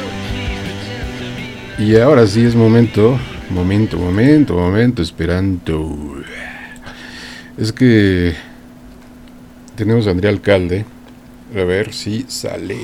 Y 1.78 1.98
ahora 1.98 2.26
sí 2.28 2.46
es 2.46 2.56
momento, 2.56 3.20
momento, 3.50 3.98
momento, 3.98 4.56
momento, 4.56 5.02
esperando. 5.02 6.24
Es 7.58 7.74
que 7.74 8.34
tenemos 9.76 10.08
a 10.08 10.12
Andrea 10.12 10.32
Alcalde. 10.32 10.86
A 11.54 11.64
ver 11.64 11.94
si 11.94 12.26
sale. 12.30 12.78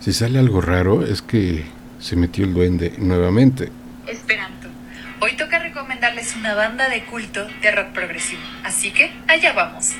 Si 0.00 0.12
sale 0.12 0.38
algo 0.38 0.60
raro, 0.60 1.06
es 1.06 1.22
que 1.22 1.64
se 1.98 2.16
metió 2.16 2.44
el 2.44 2.52
duende 2.52 2.92
nuevamente. 2.98 3.70
Esperanto. 4.06 4.68
Hoy 5.20 5.36
toca 5.36 5.58
recomendarles 5.58 6.36
una 6.36 6.54
banda 6.54 6.90
de 6.90 7.04
culto 7.04 7.46
de 7.62 7.70
rock 7.70 7.88
progresivo. 7.88 8.42
Así 8.64 8.90
que 8.90 9.10
allá 9.28 9.54
vamos. 9.54 9.92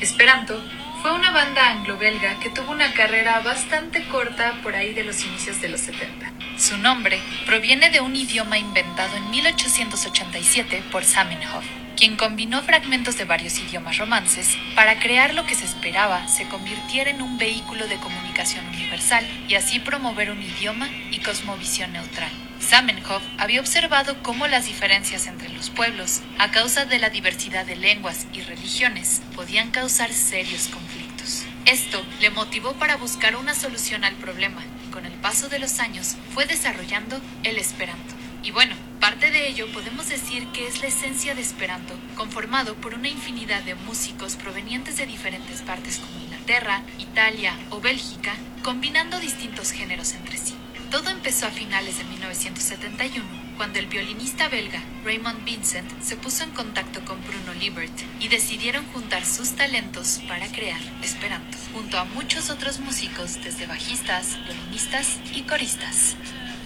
Esperanto 0.00 0.58
fue 1.02 1.12
una 1.12 1.30
banda 1.30 1.70
anglo-belga 1.70 2.40
que 2.40 2.50
tuvo 2.50 2.72
una 2.72 2.92
carrera 2.92 3.40
bastante 3.40 4.06
corta 4.08 4.60
por 4.62 4.74
ahí 4.74 4.94
de 4.94 5.04
los 5.04 5.24
inicios 5.24 5.60
de 5.60 5.68
los 5.68 5.80
70. 5.80 6.32
Su 6.56 6.76
nombre 6.76 7.20
proviene 7.46 7.90
de 7.90 8.00
un 8.00 8.16
idioma 8.16 8.58
inventado 8.58 9.16
en 9.16 9.30
1887 9.30 10.82
por 10.90 11.04
Zamenhof, 11.04 11.64
quien 11.96 12.16
combinó 12.16 12.62
fragmentos 12.62 13.16
de 13.16 13.24
varios 13.24 13.58
idiomas 13.58 13.98
romances 13.98 14.56
para 14.74 14.98
crear 14.98 15.34
lo 15.34 15.46
que 15.46 15.54
se 15.54 15.64
esperaba 15.64 16.26
se 16.26 16.48
convirtiera 16.48 17.10
en 17.10 17.22
un 17.22 17.38
vehículo 17.38 17.86
de 17.86 17.96
comunicación 17.96 18.66
universal 18.66 19.24
y 19.48 19.54
así 19.54 19.78
promover 19.78 20.30
un 20.30 20.42
idioma 20.42 20.88
y 21.10 21.20
cosmovisión 21.20 21.92
neutral. 21.92 22.47
Zamenhof 22.60 23.22
había 23.38 23.60
observado 23.60 24.22
cómo 24.22 24.46
las 24.46 24.66
diferencias 24.66 25.26
entre 25.26 25.48
los 25.48 25.70
pueblos, 25.70 26.20
a 26.38 26.50
causa 26.50 26.84
de 26.84 26.98
la 26.98 27.10
diversidad 27.10 27.64
de 27.64 27.76
lenguas 27.76 28.26
y 28.32 28.42
religiones, 28.42 29.22
podían 29.34 29.70
causar 29.70 30.12
serios 30.12 30.68
conflictos. 30.68 31.44
Esto 31.64 32.04
le 32.20 32.30
motivó 32.30 32.72
para 32.74 32.96
buscar 32.96 33.36
una 33.36 33.54
solución 33.54 34.04
al 34.04 34.14
problema 34.14 34.62
y 34.86 34.90
con 34.90 35.06
el 35.06 35.12
paso 35.12 35.48
de 35.48 35.58
los 35.58 35.78
años 35.80 36.16
fue 36.34 36.46
desarrollando 36.46 37.20
el 37.44 37.58
Esperanto. 37.58 38.14
Y 38.42 38.50
bueno, 38.50 38.74
parte 39.00 39.30
de 39.30 39.48
ello 39.48 39.70
podemos 39.72 40.08
decir 40.08 40.46
que 40.48 40.66
es 40.66 40.80
la 40.80 40.88
esencia 40.88 41.34
de 41.34 41.42
Esperanto, 41.42 41.94
conformado 42.16 42.74
por 42.76 42.94
una 42.94 43.08
infinidad 43.08 43.62
de 43.62 43.74
músicos 43.74 44.36
provenientes 44.36 44.96
de 44.96 45.06
diferentes 45.06 45.62
partes 45.62 45.98
como 45.98 46.24
Inglaterra, 46.24 46.82
Italia 46.98 47.54
o 47.70 47.80
Bélgica, 47.80 48.34
combinando 48.62 49.20
distintos 49.20 49.72
géneros 49.72 50.12
entre 50.14 50.36
sí. 50.36 50.57
Todo 50.90 51.10
empezó 51.10 51.46
a 51.46 51.50
finales 51.50 51.98
de 51.98 52.04
1971, 52.04 53.26
cuando 53.58 53.78
el 53.78 53.88
violinista 53.88 54.48
belga 54.48 54.82
Raymond 55.04 55.44
Vincent 55.44 55.86
se 56.00 56.16
puso 56.16 56.44
en 56.44 56.50
contacto 56.52 57.04
con 57.04 57.22
Bruno 57.26 57.52
Liebert 57.60 57.92
y 58.20 58.28
decidieron 58.28 58.86
juntar 58.94 59.26
sus 59.26 59.50
talentos 59.50 60.20
para 60.26 60.46
crear 60.46 60.80
Esperanto, 61.02 61.58
junto 61.74 61.98
a 61.98 62.04
muchos 62.04 62.48
otros 62.48 62.80
músicos 62.80 63.38
desde 63.44 63.66
bajistas, 63.66 64.38
violinistas 64.46 65.18
y 65.34 65.42
coristas. 65.42 66.16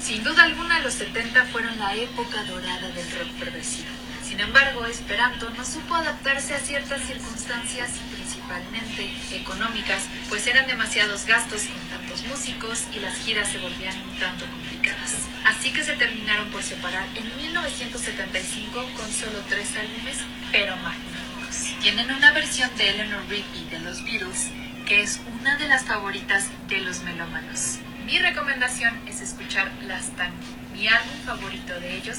Sin 0.00 0.22
duda 0.22 0.44
alguna, 0.44 0.78
los 0.80 0.94
70 0.94 1.46
fueron 1.46 1.76
la 1.80 1.96
época 1.96 2.44
dorada 2.44 2.90
del 2.90 3.10
rock 3.18 3.28
progresivo. 3.40 3.88
Sin 4.22 4.38
embargo, 4.38 4.86
Esperanto 4.86 5.50
no 5.50 5.64
supo 5.64 5.96
adaptarse 5.96 6.54
a 6.54 6.60
ciertas 6.60 7.02
circunstancias, 7.02 7.90
principalmente 8.52 9.36
económicas, 9.36 10.02
pues 10.28 10.46
eran 10.46 10.66
demasiados 10.66 11.26
gastos 11.26 11.62
con 11.62 11.80
tantos 11.88 12.24
músicos 12.26 12.84
y 12.94 13.00
las 13.00 13.16
giras 13.18 13.48
se 13.48 13.58
volvían 13.58 13.96
un 14.02 14.18
tanto 14.18 14.44
complicadas. 14.46 15.16
Así 15.44 15.72
que 15.72 15.82
se 15.82 15.94
terminaron 15.94 16.50
por 16.50 16.62
separar 16.62 17.06
en 17.14 17.36
1975 17.36 18.86
con 18.96 19.10
solo 19.12 19.38
tres 19.48 19.68
álbumes, 19.76 20.18
pero 20.50 20.76
magníficos. 20.76 21.80
Tienen 21.80 22.12
una 22.12 22.32
versión 22.32 22.70
de 22.76 22.90
Eleanor 22.90 23.26
Rigby 23.28 23.68
de 23.70 23.80
los 23.80 24.04
Beatles, 24.04 24.50
que 24.86 25.02
es 25.02 25.20
una 25.40 25.56
de 25.56 25.68
las 25.68 25.84
favoritas 25.84 26.48
de 26.68 26.80
los 26.80 27.00
melómanos. 27.02 27.78
Mi 28.06 28.18
recomendación 28.18 29.00
es 29.06 29.20
escuchar 29.20 29.70
Las 29.86 30.10
Tango, 30.16 30.36
mi 30.74 30.88
álbum 30.88 31.16
favorito 31.24 31.78
de 31.80 31.96
ellos, 31.96 32.18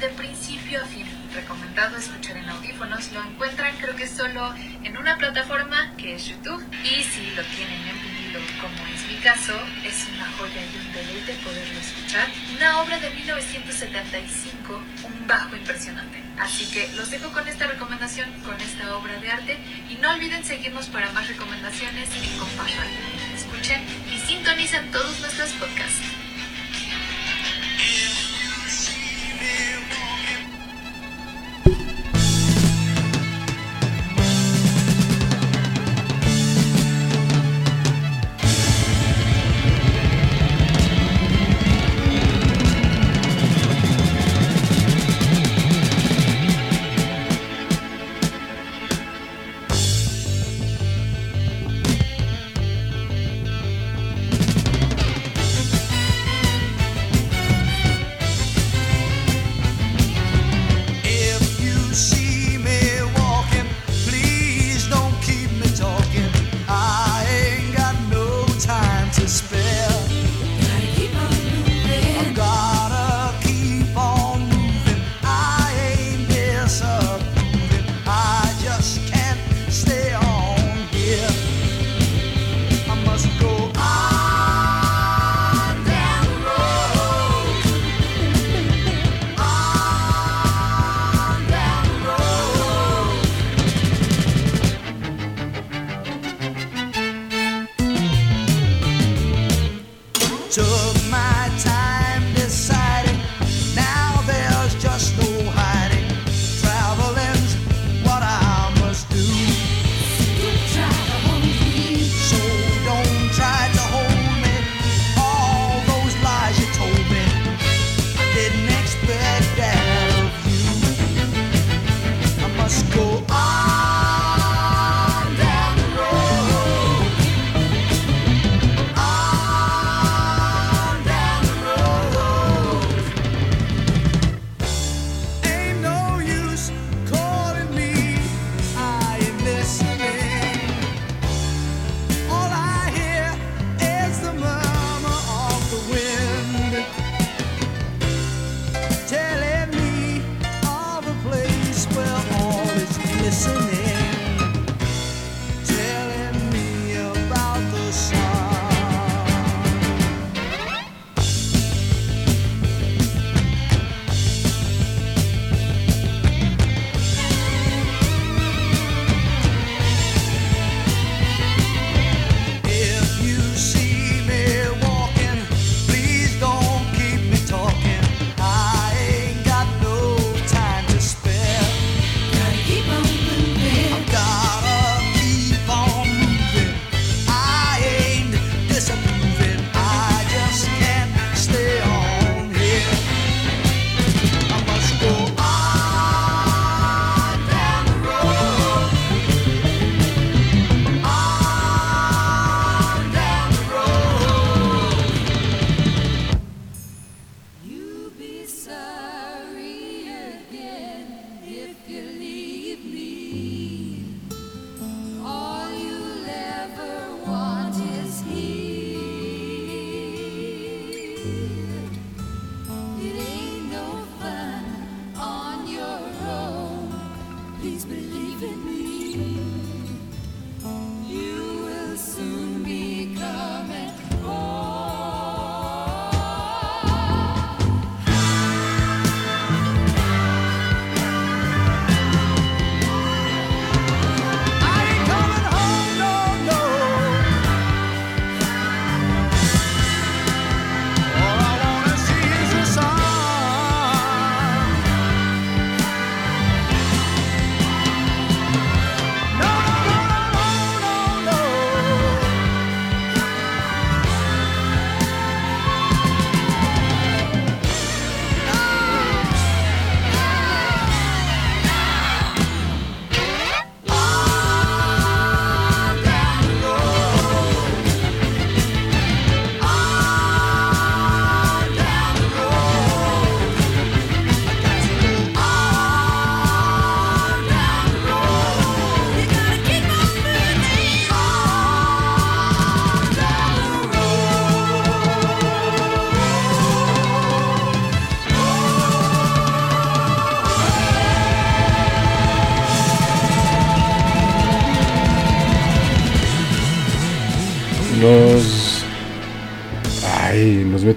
de 0.00 0.08
principio 0.10 0.82
a 0.82 0.86
fin. 0.86 1.06
Recomendado 1.34 1.96
escuchar 1.96 2.36
en 2.36 2.48
audífonos, 2.48 3.10
lo 3.12 3.20
encuentran 3.22 3.76
creo 3.78 3.96
que 3.96 4.06
solo 4.06 4.54
en 4.84 4.96
una 4.96 5.16
plataforma 5.16 5.92
que 5.96 6.14
es 6.14 6.26
YouTube 6.26 6.64
y 6.84 7.02
si 7.02 7.32
lo 7.32 7.42
tienen 7.42 7.88
en 7.88 8.02
vinilo 8.02 8.38
como 8.60 8.86
es 8.86 9.04
mi 9.08 9.16
caso, 9.16 9.52
es 9.84 10.06
una 10.14 10.30
joya 10.38 10.62
y 10.62 10.76
un 10.78 10.92
deleite 10.92 11.34
poderlo 11.44 11.80
escuchar. 11.80 12.28
Una 12.56 12.82
obra 12.82 13.00
de 13.00 13.10
1975, 13.10 14.80
un 15.02 15.26
bajo 15.26 15.56
impresionante. 15.56 16.22
Así 16.38 16.66
que 16.72 16.88
los 16.96 17.10
dejo 17.10 17.32
con 17.32 17.46
esta 17.48 17.66
recomendación, 17.66 18.30
con 18.42 18.60
esta 18.60 18.96
obra 18.96 19.18
de 19.18 19.30
arte 19.30 19.58
y 19.90 19.96
no 19.96 20.12
olviden 20.12 20.44
seguirnos 20.44 20.86
para 20.86 21.10
más 21.12 21.26
recomendaciones 21.26 22.08
en 22.14 22.38
Compás 22.38 22.76
Radio. 22.76 22.98
Escuchen 23.34 23.82
y 24.12 24.18
sintonicen 24.18 24.90
todos 24.92 25.18
nuestros 25.20 25.50
podcasts. 25.52 26.02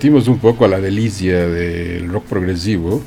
Un 0.05 0.39
poco 0.39 0.65
a 0.65 0.67
la 0.67 0.79
delicia 0.79 1.47
del 1.47 2.09
rock 2.09 2.25
progresivo. 2.25 3.01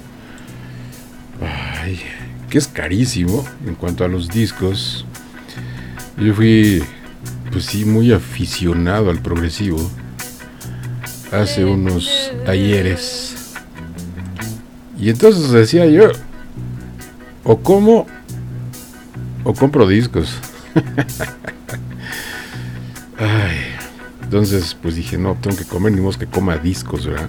Que 2.50 2.58
es 2.58 2.66
carísimo 2.66 3.46
en 3.66 3.76
cuanto 3.76 4.04
a 4.04 4.08
los 4.08 4.28
discos. 4.28 5.06
Yo 6.18 6.34
fui, 6.34 6.82
pues 7.52 7.66
sí, 7.66 7.84
muy 7.84 8.12
aficionado 8.12 9.10
al 9.10 9.20
progresivo 9.20 9.78
hace 11.32 11.64
unos 11.64 12.32
ayeres. 12.46 13.36
Y 14.98 15.10
entonces 15.10 15.50
decía 15.50 15.86
yo, 15.86 16.10
o 17.44 17.58
como 17.58 18.06
o 19.44 19.54
compro 19.54 19.86
discos. 19.86 20.36
Ay, 23.16 23.69
entonces 24.30 24.76
pues 24.80 24.94
dije, 24.94 25.18
no, 25.18 25.34
tengo 25.40 25.56
que 25.56 25.64
comer, 25.64 25.90
ni 25.90 26.00
modo 26.00 26.16
que 26.16 26.26
coma 26.26 26.56
discos, 26.56 27.04
¿verdad? 27.04 27.28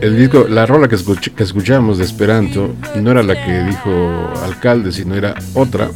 El 0.00 0.16
disco, 0.16 0.46
la 0.48 0.66
rola 0.66 0.88
que, 0.88 0.96
escuch- 0.96 1.32
que 1.32 1.44
escuchamos 1.44 1.98
de 1.98 2.04
Esperanto 2.04 2.74
no 2.96 3.10
era 3.12 3.22
la 3.22 3.34
que 3.44 3.62
dijo 3.62 4.32
Alcalde, 4.42 4.90
sino 4.90 5.14
era 5.14 5.36
otra, 5.54 5.88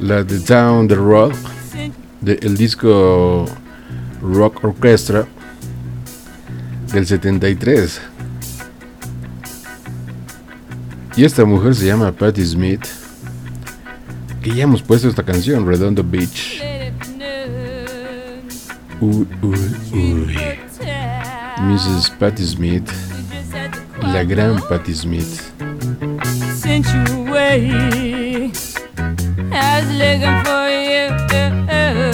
la 0.00 0.24
de 0.24 0.38
Down 0.38 0.88
the 0.88 0.94
Road, 0.94 1.32
de 2.22 2.38
el 2.42 2.56
disco 2.56 3.44
Rock 4.22 4.64
Orchestra 4.64 5.26
del 6.94 7.06
73. 7.06 8.00
Y 11.16 11.24
esta 11.26 11.44
mujer 11.44 11.74
se 11.74 11.84
llama 11.86 12.12
Patti 12.12 12.44
Smith, 12.46 12.86
que 14.42 14.54
ya 14.54 14.64
hemos 14.64 14.82
puesto 14.82 15.08
esta 15.08 15.22
canción, 15.22 15.66
Redondo 15.66 16.02
Beach. 16.02 16.62
Uy, 19.00 19.26
uy, 19.42 19.58
uy. 19.92 20.38
Mrs. 21.60 22.10
Patti 22.18 22.44
Smith, 22.44 22.88
la 24.02 24.24
gran 24.24 24.60
Patti 24.68 24.94
Smith. 24.94 25.52
sent 26.62 26.86
you 26.94 27.26
away. 27.26 28.52
I 29.52 29.80
was 29.80 29.88
looking 30.00 30.44
for 30.44 30.68
you. 30.68 32.11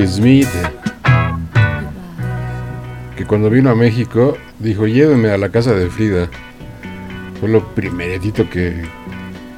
Patti 0.00 0.12
Smith, 0.12 0.48
que 3.14 3.26
cuando 3.26 3.50
vino 3.50 3.68
a 3.68 3.74
México 3.74 4.38
dijo, 4.58 4.86
llévenme 4.86 5.28
a 5.28 5.36
la 5.36 5.50
casa 5.50 5.74
de 5.74 5.90
Frida. 5.90 6.30
Fue 7.38 7.50
lo 7.50 7.62
primeritito 7.74 8.48
que 8.48 8.82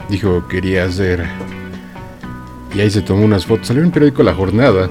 dijo 0.09 0.49
quería 0.49 0.87
hacer. 0.87 1.25
Y 2.75 2.81
ahí 2.81 2.91
se 2.91 3.03
tomó 3.03 3.25
unas 3.25 3.47
fotos. 3.47 3.69
Salió 3.69 3.83
en 3.83 3.87
el 3.87 3.93
periódico 3.93 4.25
La 4.25 4.35
Jornada. 4.35 4.91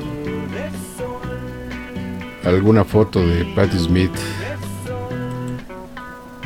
Alguna 2.45 2.85
foto 2.85 3.19
de 3.19 3.43
Patti 3.53 3.77
Smith. 3.77 4.15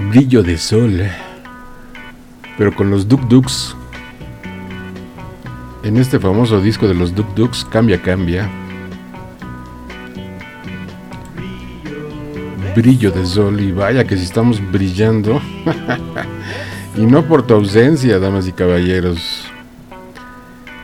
Brillo 0.10 0.42
de 0.42 0.58
sol. 0.58 1.04
Pero 2.58 2.76
con 2.76 2.90
los 2.90 3.08
Duk 3.08 3.22
Duks. 3.28 3.76
En 5.84 5.98
este 5.98 6.20
famoso 6.20 6.60
disco 6.60 6.88
de 6.88 6.96
los 6.96 7.14
Duk 7.14 7.36
Duks, 7.36 7.66
Cambia, 7.66 8.02
Cambia. 8.02 8.50
Brillo 12.76 13.10
de 13.12 13.26
sol 13.26 13.62
y 13.62 13.72
vaya 13.72 14.06
que 14.06 14.18
si 14.18 14.24
estamos 14.24 14.60
brillando. 14.72 15.42
y 16.98 17.06
no 17.06 17.26
por 17.26 17.48
tu 17.48 17.54
ausencia, 17.54 18.20
damas 18.20 18.48
y 18.48 18.52
caballeros. 18.52 19.46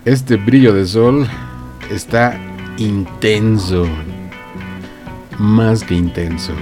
Este 0.06 0.38
brillo 0.38 0.74
de 0.74 0.86
sol 0.86 1.28
está 1.92 2.40
intenso. 2.78 3.86
Más 5.38 5.84
que 5.84 5.96
intenso. 5.96 6.54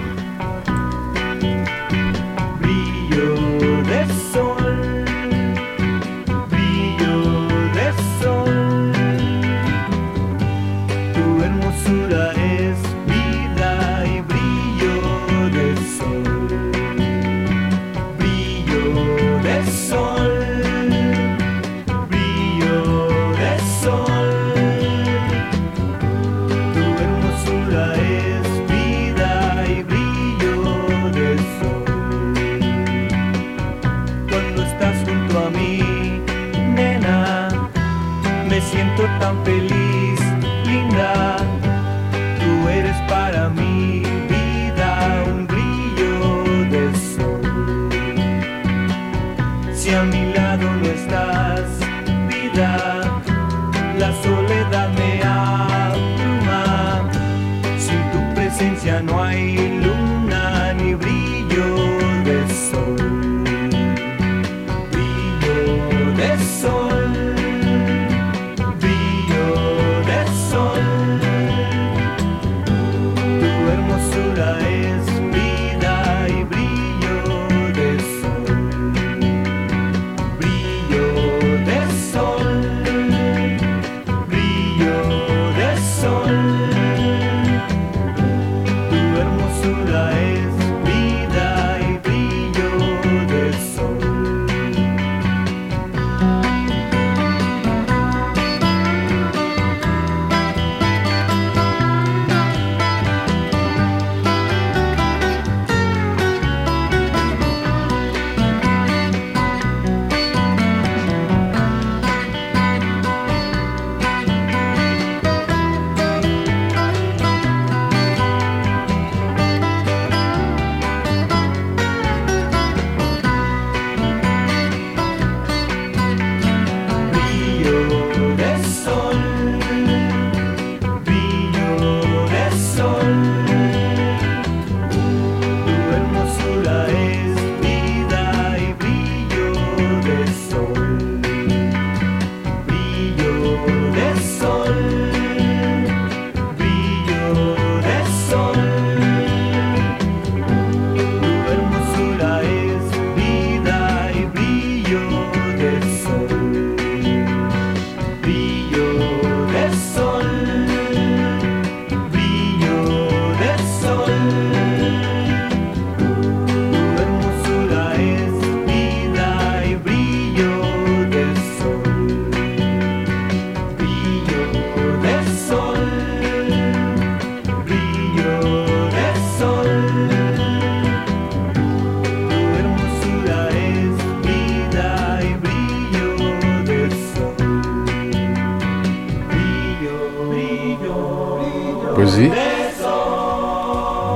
Pues 191.99 192.11
sí. 192.11 192.31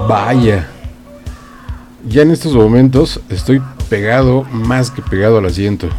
Vaya. 0.07 0.69
Ya 2.07 2.22
en 2.22 2.31
estos 2.31 2.53
momentos 2.53 3.19
estoy 3.27 3.61
pegado, 3.89 4.43
más 4.45 4.89
que 4.89 5.01
pegado 5.01 5.39
al 5.39 5.47
asiento. 5.47 5.89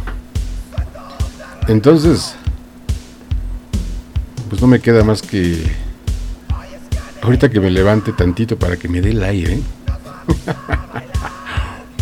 Entonces, 1.67 2.33
pues 4.49 4.59
no 4.63 4.67
me 4.67 4.79
queda 4.79 5.03
más 5.03 5.21
que... 5.21 5.61
Ahorita 7.21 7.51
que 7.51 7.59
me 7.59 7.69
levante 7.69 8.13
tantito 8.13 8.57
para 8.57 8.77
que 8.77 8.87
me 8.87 8.99
dé 8.99 9.11
el 9.11 9.23
aire. 9.23 9.53
¿eh? 9.53 9.61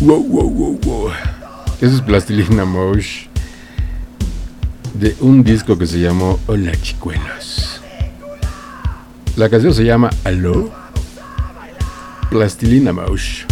wow, 0.00 0.24
wow, 0.26 0.48
wow, 0.48 0.80
wow. 0.82 1.10
Eso 1.82 1.96
es 1.96 2.00
Plastilina 2.00 2.64
Mosh. 2.64 3.26
De 4.94 5.14
un 5.20 5.44
disco 5.44 5.76
que 5.76 5.86
se 5.86 6.00
llamó 6.00 6.40
Hola 6.46 6.72
Chicuelos. 6.72 7.63
La 9.36 9.48
canción 9.48 9.74
se 9.74 9.84
llama 9.84 10.10
Aló. 10.22 10.70
Plastilina 12.30 12.92
Maush. 12.92 13.44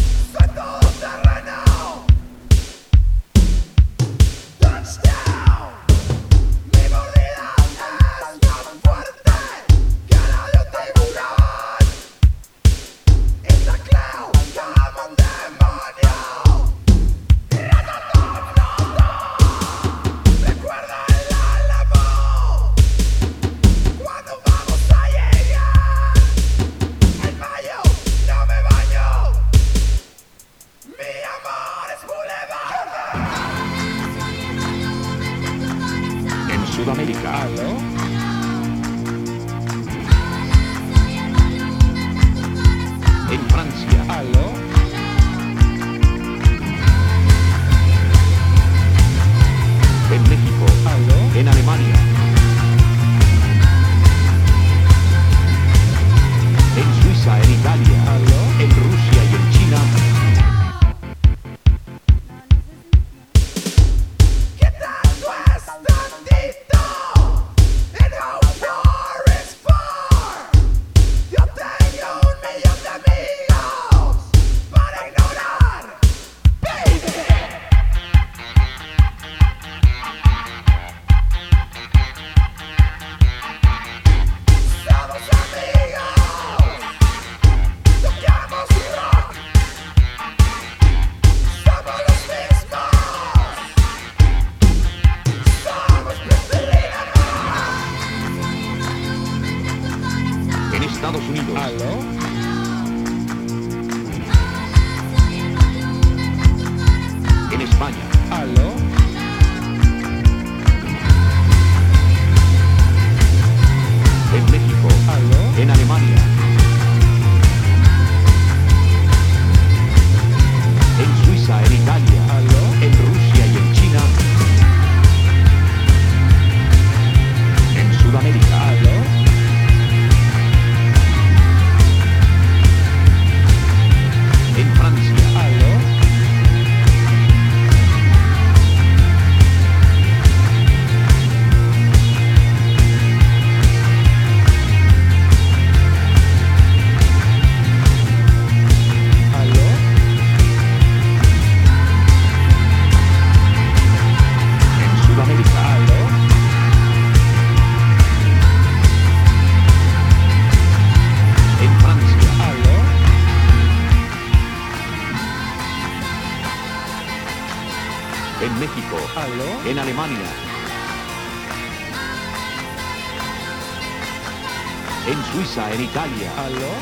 En 175.72 175.84
Italia, 175.84 176.32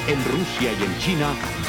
en 0.09 0.25
Rusia 0.25 0.73
y 0.73 0.83
en 0.83 0.99
China. 0.99 1.60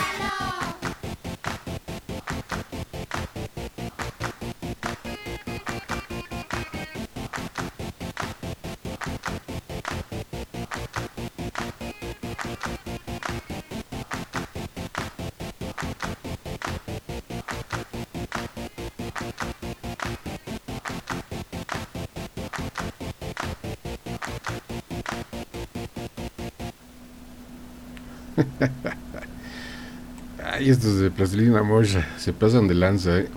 Ay, 30.43 30.69
estos 30.69 30.99
de 30.99 31.11
plastilina 31.11 31.63
mocha 31.63 32.07
se 32.17 32.33
pasan 32.33 32.67
de 32.67 32.75
lanza, 32.75 33.19
¿eh? 33.19 33.27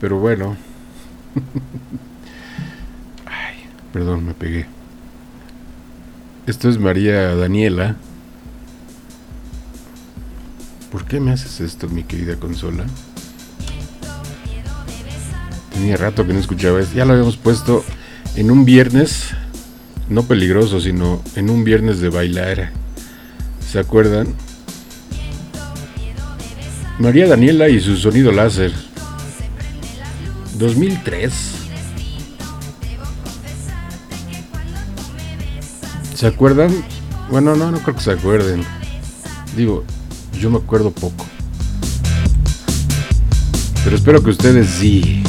Pero 0.00 0.18
bueno. 0.18 0.56
Ay, 3.26 3.56
perdón, 3.92 4.26
me 4.26 4.34
pegué. 4.34 4.66
Esto 6.46 6.68
es 6.68 6.78
María 6.78 7.34
Daniela. 7.34 7.96
¿Por 10.90 11.04
qué 11.04 11.20
me 11.20 11.32
haces 11.32 11.60
esto, 11.60 11.88
mi 11.88 12.04
querida 12.04 12.36
consola? 12.36 12.86
Tenía 15.72 15.96
rato 15.96 16.26
que 16.26 16.32
no 16.32 16.40
escuchaba 16.40 16.80
esto. 16.80 16.96
Ya 16.96 17.04
lo 17.04 17.12
habíamos 17.12 17.36
puesto 17.36 17.84
en 18.34 18.50
un 18.50 18.64
viernes, 18.64 19.30
no 20.08 20.22
peligroso, 20.22 20.80
sino 20.80 21.22
en 21.36 21.50
un 21.50 21.64
viernes 21.64 22.00
de 22.00 22.08
bailar. 22.08 22.72
¿Se 23.70 23.78
acuerdan? 23.78 24.34
María 26.98 27.28
Daniela 27.28 27.68
y 27.68 27.78
su 27.80 27.98
sonido 27.98 28.32
láser. 28.32 28.72
2003. 30.54 31.32
¿Se 36.14 36.26
acuerdan? 36.26 36.74
Bueno, 37.30 37.54
no, 37.56 37.70
no 37.70 37.78
creo 37.80 37.94
que 37.94 38.00
se 38.02 38.12
acuerden. 38.12 38.64
Digo, 39.54 39.84
yo 40.40 40.48
me 40.48 40.56
acuerdo 40.56 40.90
poco. 40.90 41.26
Pero 43.84 43.96
espero 43.96 44.22
que 44.24 44.30
ustedes 44.30 44.66
sí. 44.70 45.22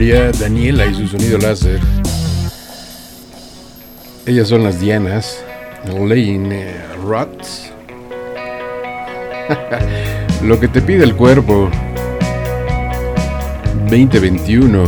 Daniela 0.00 0.86
y 0.86 0.94
su 0.94 1.06
sonido 1.06 1.36
láser. 1.36 1.78
Ellas 4.24 4.48
son 4.48 4.64
las 4.64 4.80
Dianas, 4.80 5.44
Lane 5.84 6.74
Rots. 7.04 7.70
Lo 10.42 10.58
que 10.58 10.68
te 10.68 10.80
pide 10.80 11.04
el 11.04 11.14
cuerpo. 11.14 11.68
2021. 13.90 14.84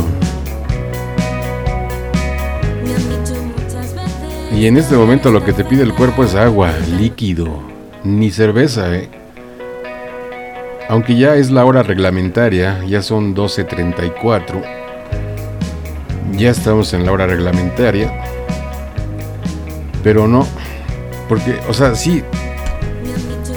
Y 4.55 4.65
en 4.65 4.77
este 4.77 4.95
momento 4.95 5.31
lo 5.31 5.45
que 5.45 5.53
te 5.53 5.63
pide 5.63 5.83
el 5.83 5.93
cuerpo 5.93 6.23
es 6.23 6.33
agua, 6.33 6.73
líquido, 6.97 7.61
ni 8.03 8.31
cerveza, 8.31 8.95
¿eh? 8.95 9.09
Aunque 10.89 11.15
ya 11.15 11.35
es 11.35 11.51
la 11.51 11.65
hora 11.65 11.83
reglamentaria, 11.83 12.83
ya 12.85 13.03
son 13.03 13.35
12.34 13.35 14.82
ya 16.37 16.51
estamos 16.51 16.93
en 16.93 17.05
la 17.05 17.11
hora 17.11 17.27
reglamentaria. 17.27 18.11
Pero 20.03 20.27
no, 20.27 20.45
porque, 21.29 21.59
o 21.69 21.73
sea, 21.73 21.95
sí, 21.95 22.23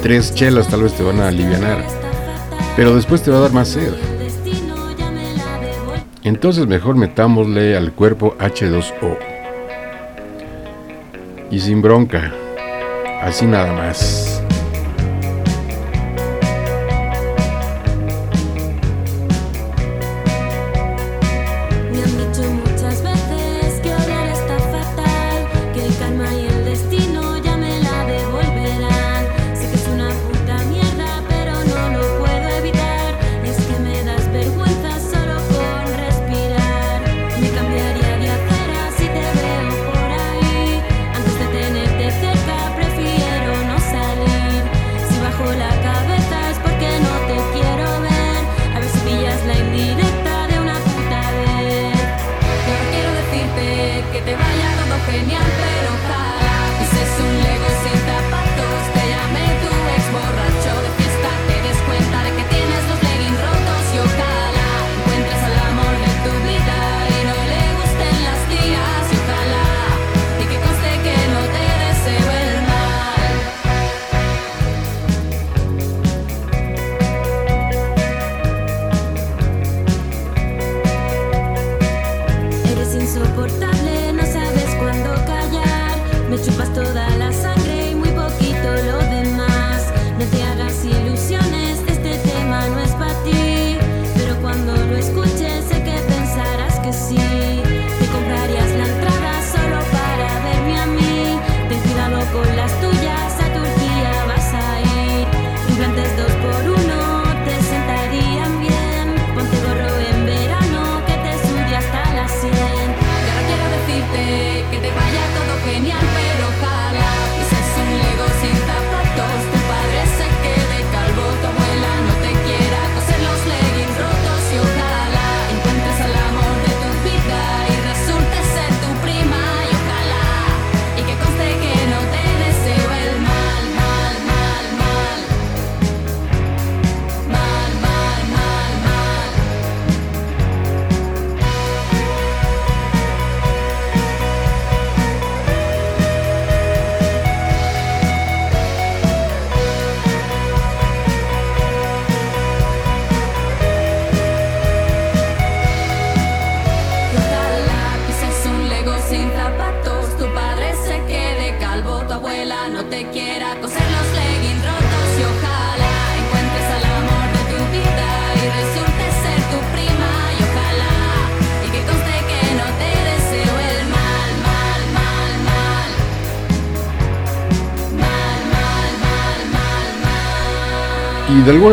tres 0.03 0.35
chelas 0.35 0.69
tal 0.69 0.83
vez 0.83 0.95
te 0.95 1.03
van 1.03 1.21
a 1.21 1.29
aliviar, 1.29 1.85
pero 2.77 2.95
después 2.95 3.23
te 3.23 3.31
va 3.31 3.39
a 3.39 3.41
dar 3.41 3.53
más 3.53 3.69
sed. 3.69 3.93
Entonces 6.23 6.67
mejor 6.67 6.97
metámosle 6.97 7.77
al 7.77 7.93
cuerpo 7.93 8.37
H2O. 8.39 9.17
Y 11.51 11.61
sin 11.61 11.83
bronca, 11.83 12.33
así 13.23 13.47
nada 13.47 13.73
más. 13.73 14.26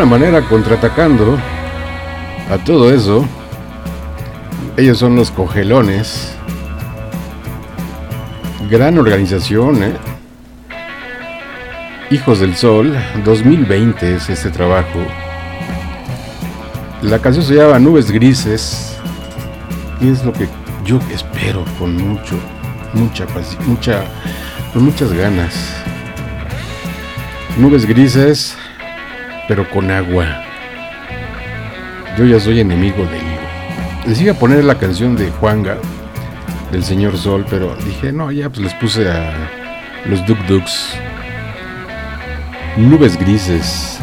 manera 0.05 0.41
contraatacando 0.41 1.37
a 2.49 2.57
todo 2.57 2.93
eso. 2.93 3.25
Ellos 4.77 4.97
son 4.97 5.15
los 5.15 5.31
cogelones. 5.31 6.35
Gran 8.69 8.97
organización. 8.97 9.83
¿eh? 9.83 9.93
Hijos 12.11 12.39
del 12.39 12.55
Sol, 12.55 12.95
2020 13.23 14.15
es 14.15 14.29
este 14.29 14.49
trabajo. 14.49 14.99
La 17.01 17.19
canción 17.19 17.45
se 17.45 17.55
llama 17.55 17.79
Nubes 17.79 18.11
Grises. 18.11 18.97
Y 19.99 20.09
es 20.09 20.23
lo 20.23 20.33
que 20.33 20.47
yo 20.85 20.99
espero 21.11 21.63
con 21.79 21.95
mucho, 21.95 22.35
mucha, 22.93 23.25
mucha, 23.65 24.03
con 24.73 24.85
muchas 24.85 25.11
ganas. 25.13 25.53
Nubes 27.57 27.85
Grises, 27.85 28.57
pero 29.55 29.69
con 29.69 29.91
agua. 29.91 30.25
Yo 32.17 32.25
ya 32.25 32.39
soy 32.39 32.59
enemigo 32.59 33.05
del 33.05 33.21
les 34.07 34.19
iba 34.19 34.31
a 34.31 34.35
poner 34.35 34.63
la 34.63 34.79
canción 34.79 35.15
de 35.15 35.29
Juanga 35.29 35.77
del 36.71 36.83
señor 36.83 37.15
Sol, 37.15 37.45
pero 37.47 37.75
dije, 37.85 38.11
no, 38.11 38.31
ya 38.31 38.49
pues 38.49 38.61
les 38.61 38.73
puse 38.73 39.07
a 39.07 39.31
los 40.09 40.25
Duk 40.25 40.39
Ducks. 40.47 40.95
Nubes 42.77 43.15
grises. 43.15 43.99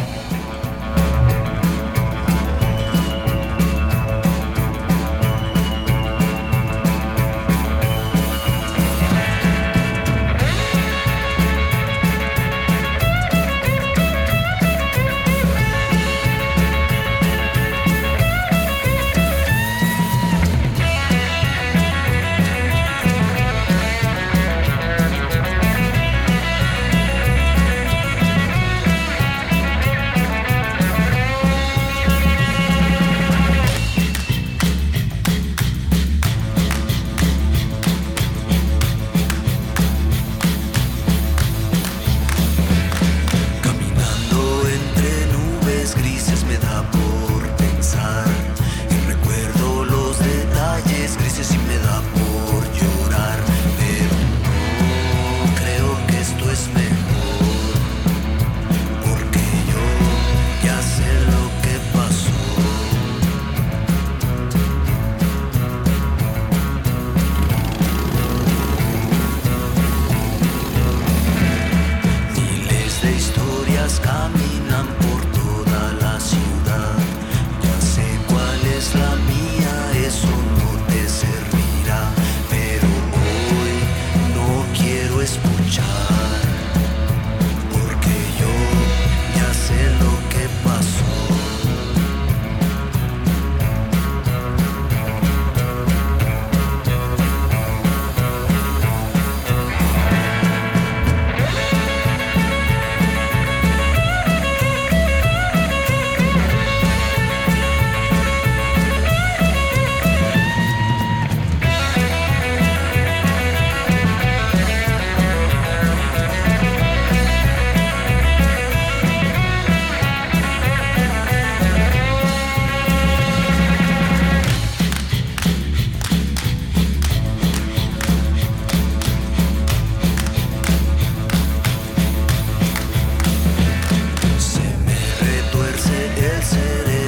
dancing 136.40 136.99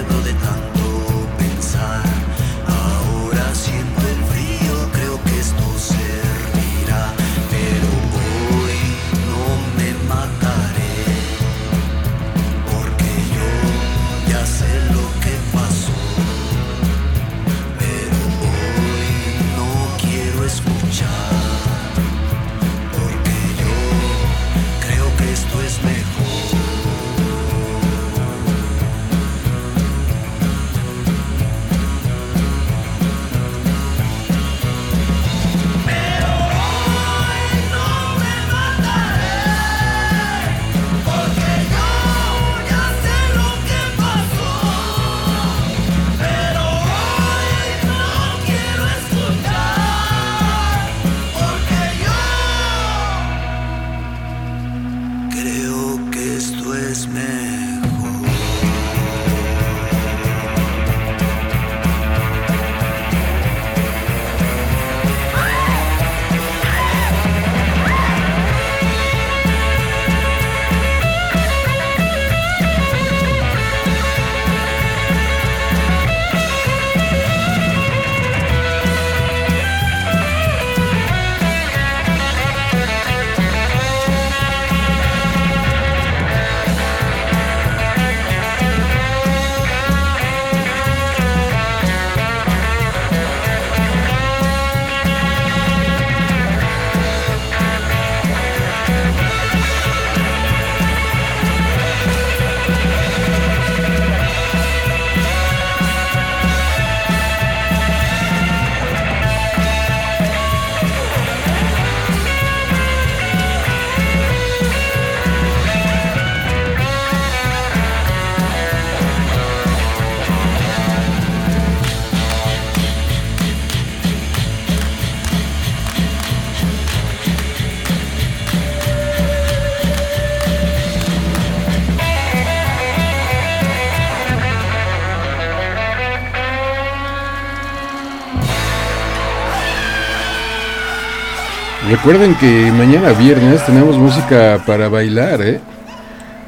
Recuerden 142.04 142.34
que 142.34 142.72
mañana 142.72 143.12
viernes 143.12 143.64
tenemos 143.64 143.96
música 143.96 144.60
para 144.66 144.88
bailar, 144.88 145.40
¿eh? 145.40 145.60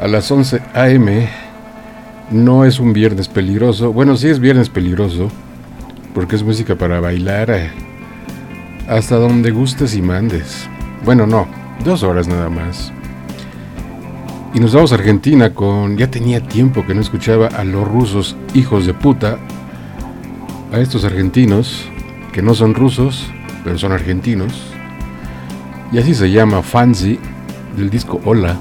A 0.00 0.08
las 0.08 0.28
11 0.28 0.60
a.m. 0.74 1.28
No 2.32 2.64
es 2.64 2.80
un 2.80 2.92
viernes 2.92 3.28
peligroso. 3.28 3.92
Bueno, 3.92 4.16
sí 4.16 4.26
es 4.26 4.40
viernes 4.40 4.68
peligroso. 4.68 5.30
Porque 6.12 6.34
es 6.34 6.42
música 6.42 6.74
para 6.74 6.98
bailar 6.98 7.50
eh, 7.52 7.70
hasta 8.88 9.14
donde 9.14 9.52
gustes 9.52 9.94
y 9.94 10.02
mandes. 10.02 10.68
Bueno, 11.04 11.24
no, 11.24 11.46
dos 11.84 12.02
horas 12.02 12.26
nada 12.26 12.50
más. 12.50 12.92
Y 14.54 14.58
nos 14.58 14.74
vamos 14.74 14.90
a 14.90 14.96
Argentina 14.96 15.54
con... 15.54 15.96
Ya 15.96 16.10
tenía 16.10 16.40
tiempo 16.40 16.84
que 16.84 16.94
no 16.94 17.00
escuchaba 17.00 17.46
a 17.46 17.62
los 17.62 17.86
rusos 17.86 18.36
hijos 18.54 18.86
de 18.86 18.94
puta. 18.94 19.38
A 20.72 20.80
estos 20.80 21.04
argentinos, 21.04 21.88
que 22.32 22.42
no 22.42 22.56
son 22.56 22.74
rusos, 22.74 23.30
pero 23.62 23.78
son 23.78 23.92
argentinos. 23.92 24.73
Y 25.94 25.98
así 25.98 26.12
se 26.12 26.28
llama 26.28 26.60
Fancy, 26.60 27.20
del 27.76 27.88
disco 27.88 28.20
Hola. 28.24 28.56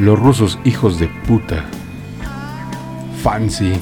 Los 0.00 0.18
rusos 0.18 0.58
hijos 0.64 0.98
de 0.98 1.06
puta. 1.06 1.64
Fancy. 3.22 3.72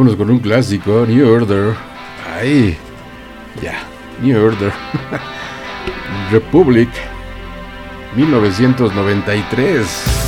Vámonos 0.00 0.16
con 0.16 0.30
un 0.30 0.38
clásico, 0.38 1.04
New 1.06 1.30
Order. 1.30 1.74
Ay, 2.34 2.74
ya, 3.60 3.82
New 4.22 4.42
Order. 4.42 4.72
Republic, 6.32 6.88
1993. 8.16 10.19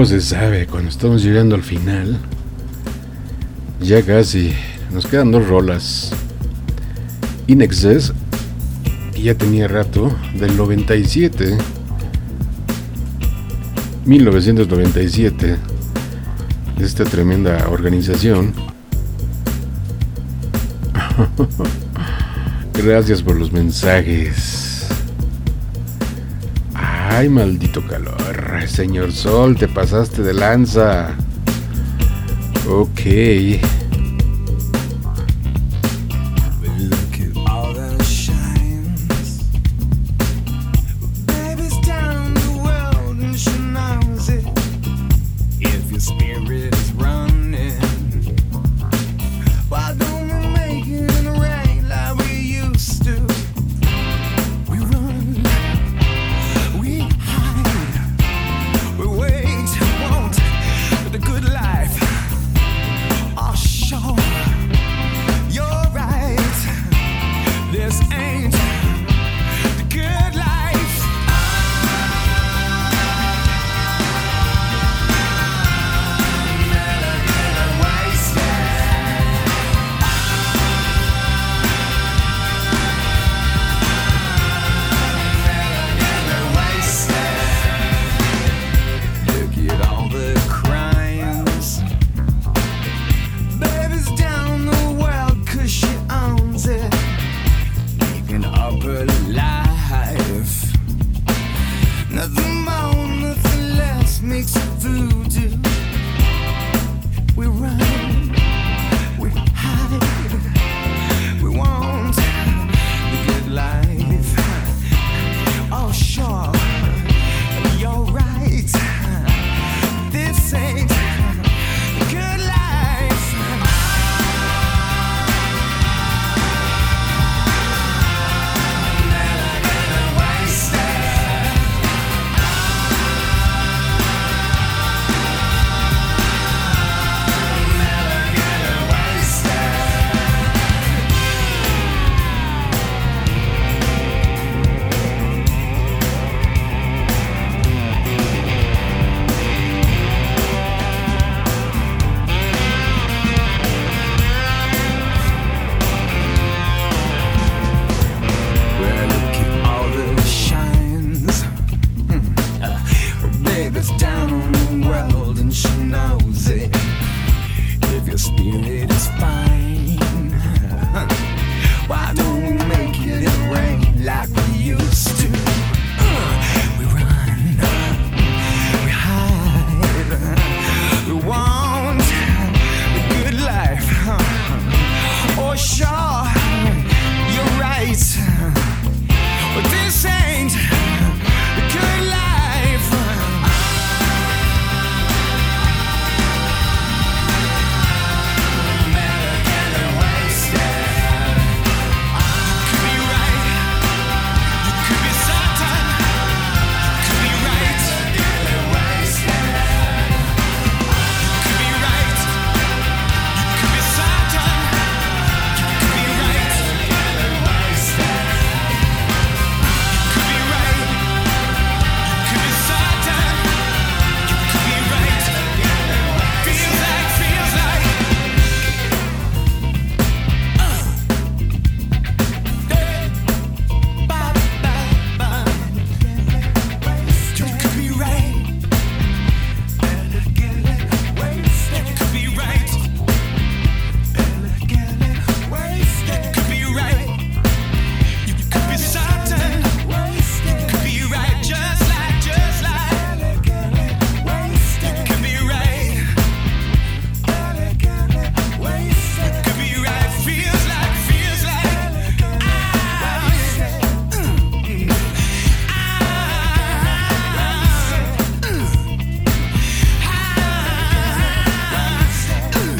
Luego 0.00 0.18
se 0.18 0.22
sabe, 0.22 0.66
cuando 0.66 0.88
estamos 0.88 1.22
llegando 1.22 1.54
al 1.54 1.62
final, 1.62 2.18
ya 3.82 4.00
casi, 4.00 4.54
nos 4.90 5.04
quedan 5.04 5.30
dos 5.30 5.46
rolas. 5.46 6.10
In 7.48 7.60
Excess, 7.60 8.14
ya 9.14 9.34
tenía 9.34 9.68
rato, 9.68 10.10
del 10.38 10.56
97, 10.56 11.58
1997, 14.06 15.58
de 16.78 16.84
esta 16.86 17.04
tremenda 17.04 17.68
organización. 17.68 18.54
Gracias 22.72 23.22
por 23.22 23.36
los 23.36 23.52
mensajes. 23.52 24.88
Ay, 26.72 27.28
maldito 27.28 27.86
calor. 27.86 28.29
Señor 28.70 29.12
Sol, 29.12 29.56
te 29.56 29.68
pasaste 29.68 30.22
de 30.22 30.32
lanza. 30.32 31.16
Ok. 32.68 33.00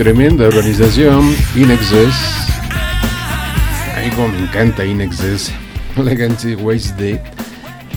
Tremenda 0.01 0.47
organización, 0.47 1.37
Inexes. 1.55 2.15
Ay, 3.95 4.09
como 4.13 4.29
me 4.29 4.39
encanta 4.39 4.83
Inexes. 4.83 5.53
Legacy 5.95 6.55
Waste 6.55 6.95
Day. 6.97 7.21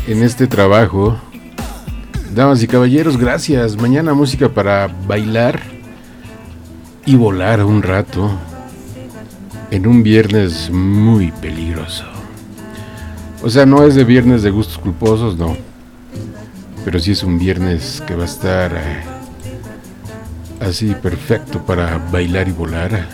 En 0.10 0.22
este 0.22 0.46
trabajo. 0.46 1.18
Damas 2.36 2.62
y 2.62 2.68
caballeros, 2.68 3.16
gracias. 3.16 3.78
Mañana 3.78 4.14
música 4.14 4.50
para 4.50 4.88
bailar 5.08 5.62
y 7.06 7.16
volar 7.16 7.64
un 7.64 7.82
rato. 7.82 8.30
En 9.72 9.88
un 9.88 10.04
viernes 10.04 10.70
muy 10.70 11.32
peligroso. 11.32 12.04
O 13.42 13.50
sea, 13.50 13.66
no 13.66 13.88
es 13.88 13.96
de 13.96 14.04
viernes 14.04 14.44
de 14.44 14.52
gustos 14.52 14.78
culposos, 14.78 15.38
no. 15.38 15.56
Pero 16.84 17.00
sí 17.00 17.12
es 17.12 17.24
un 17.24 17.40
viernes 17.40 18.04
que 18.06 18.14
va 18.14 18.24
a 18.24 18.26
estar 18.26 18.74
eh, 18.76 19.13
así 20.64 20.96
perfecto 20.96 21.60
para 21.66 21.98
bailar 22.12 22.48
y 22.48 22.52
volar. 22.52 23.08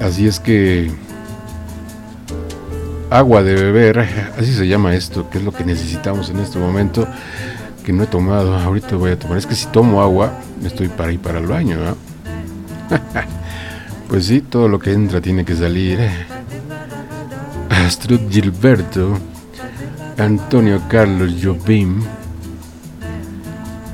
Así 0.00 0.26
es 0.26 0.38
que 0.38 0.90
agua 3.10 3.42
de 3.42 3.54
beber, 3.54 3.98
así 4.38 4.52
se 4.54 4.66
llama 4.66 4.94
esto, 4.94 5.28
que 5.30 5.38
es 5.38 5.44
lo 5.44 5.52
que 5.52 5.64
necesitamos 5.64 6.30
en 6.30 6.40
este 6.40 6.58
momento, 6.58 7.06
que 7.84 7.92
no 7.92 8.04
he 8.04 8.06
tomado, 8.06 8.56
ahorita 8.56 8.96
voy 8.96 9.12
a 9.12 9.18
tomar. 9.18 9.38
Es 9.38 9.46
que 9.46 9.54
si 9.54 9.66
tomo 9.66 10.02
agua, 10.02 10.32
estoy 10.64 10.88
para 10.88 11.12
ir 11.12 11.20
para 11.20 11.38
el 11.38 11.46
baño, 11.46 11.78
pues 14.08 14.26
sí, 14.26 14.40
todo 14.40 14.68
lo 14.68 14.78
que 14.78 14.92
entra 14.92 15.20
tiene 15.20 15.44
que 15.44 15.56
salir. 15.56 15.98
Astrid 17.70 18.20
Gilberto, 18.30 19.18
Antonio 20.18 20.80
Carlos 20.88 21.34
Jobim, 21.42 22.02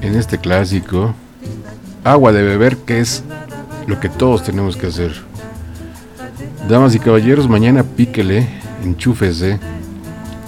en 0.00 0.16
este 0.16 0.38
clásico, 0.38 1.14
agua 2.04 2.32
de 2.32 2.42
beber, 2.42 2.76
que 2.78 3.00
es 3.00 3.22
lo 3.86 4.00
que 4.00 4.08
todos 4.08 4.42
tenemos 4.42 4.76
que 4.76 4.86
hacer. 4.86 5.12
Damas 6.68 6.94
y 6.94 6.98
caballeros, 6.98 7.48
mañana 7.48 7.82
píquele, 7.82 8.48
enchúfese, 8.84 9.58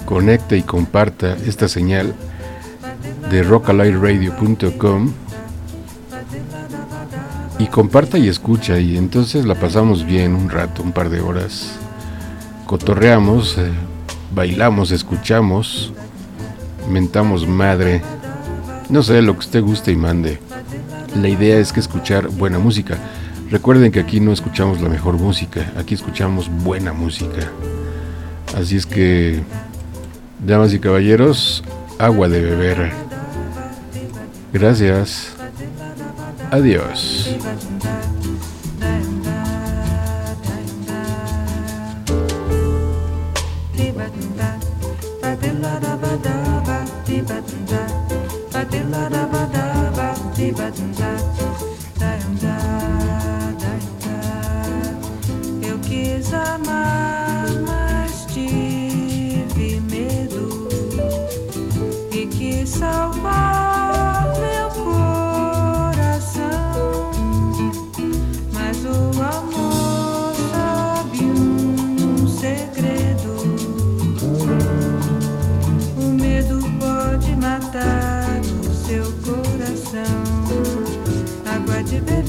conecte 0.05 0.57
y 0.57 0.61
comparta 0.61 1.35
esta 1.45 1.67
señal 1.67 2.13
de 3.29 3.43
rockalightradio.com 3.43 5.11
y 7.59 7.67
comparta 7.67 8.17
y 8.17 8.27
escucha 8.27 8.79
y 8.79 8.97
entonces 8.97 9.45
la 9.45 9.55
pasamos 9.55 10.05
bien 10.05 10.35
un 10.35 10.49
rato, 10.49 10.83
un 10.83 10.91
par 10.91 11.09
de 11.09 11.21
horas. 11.21 11.73
Cotorreamos, 12.65 13.57
eh, 13.57 13.71
bailamos, 14.33 14.91
escuchamos, 14.91 15.93
mentamos 16.89 17.47
madre, 17.47 18.01
no 18.89 19.03
sé, 19.03 19.21
lo 19.21 19.33
que 19.33 19.39
usted 19.39 19.61
guste 19.61 19.91
y 19.91 19.95
mande. 19.95 20.39
La 21.21 21.29
idea 21.29 21.57
es 21.57 21.71
que 21.71 21.79
escuchar 21.79 22.27
buena 22.27 22.59
música. 22.59 22.97
Recuerden 23.49 23.91
que 23.91 23.99
aquí 23.99 24.19
no 24.19 24.31
escuchamos 24.31 24.81
la 24.81 24.89
mejor 24.89 25.15
música, 25.15 25.71
aquí 25.77 25.93
escuchamos 25.93 26.49
buena 26.63 26.91
música. 26.91 27.51
Así 28.57 28.77
es 28.77 28.85
que, 28.85 29.41
damas 30.45 30.73
y 30.73 30.79
caballeros, 30.79 31.63
agua 31.99 32.29
de 32.29 32.41
beber. 32.41 32.91
Gracias. 34.51 35.33
Adiós. 36.51 37.35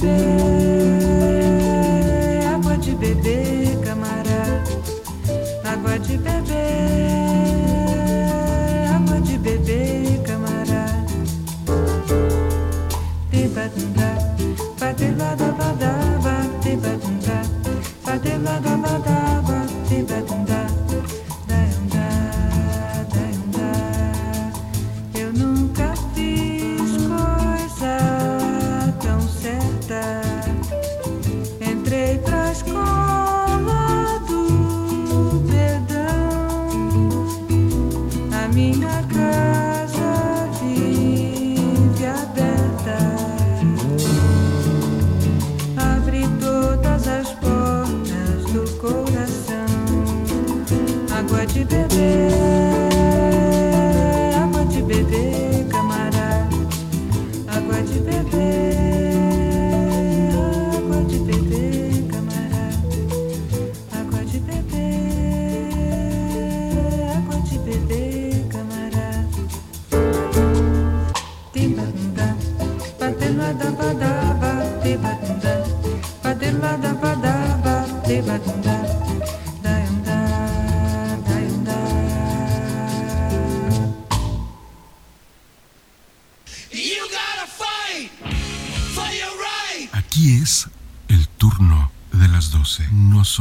see. 0.05 0.64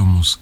Somos 0.04 0.38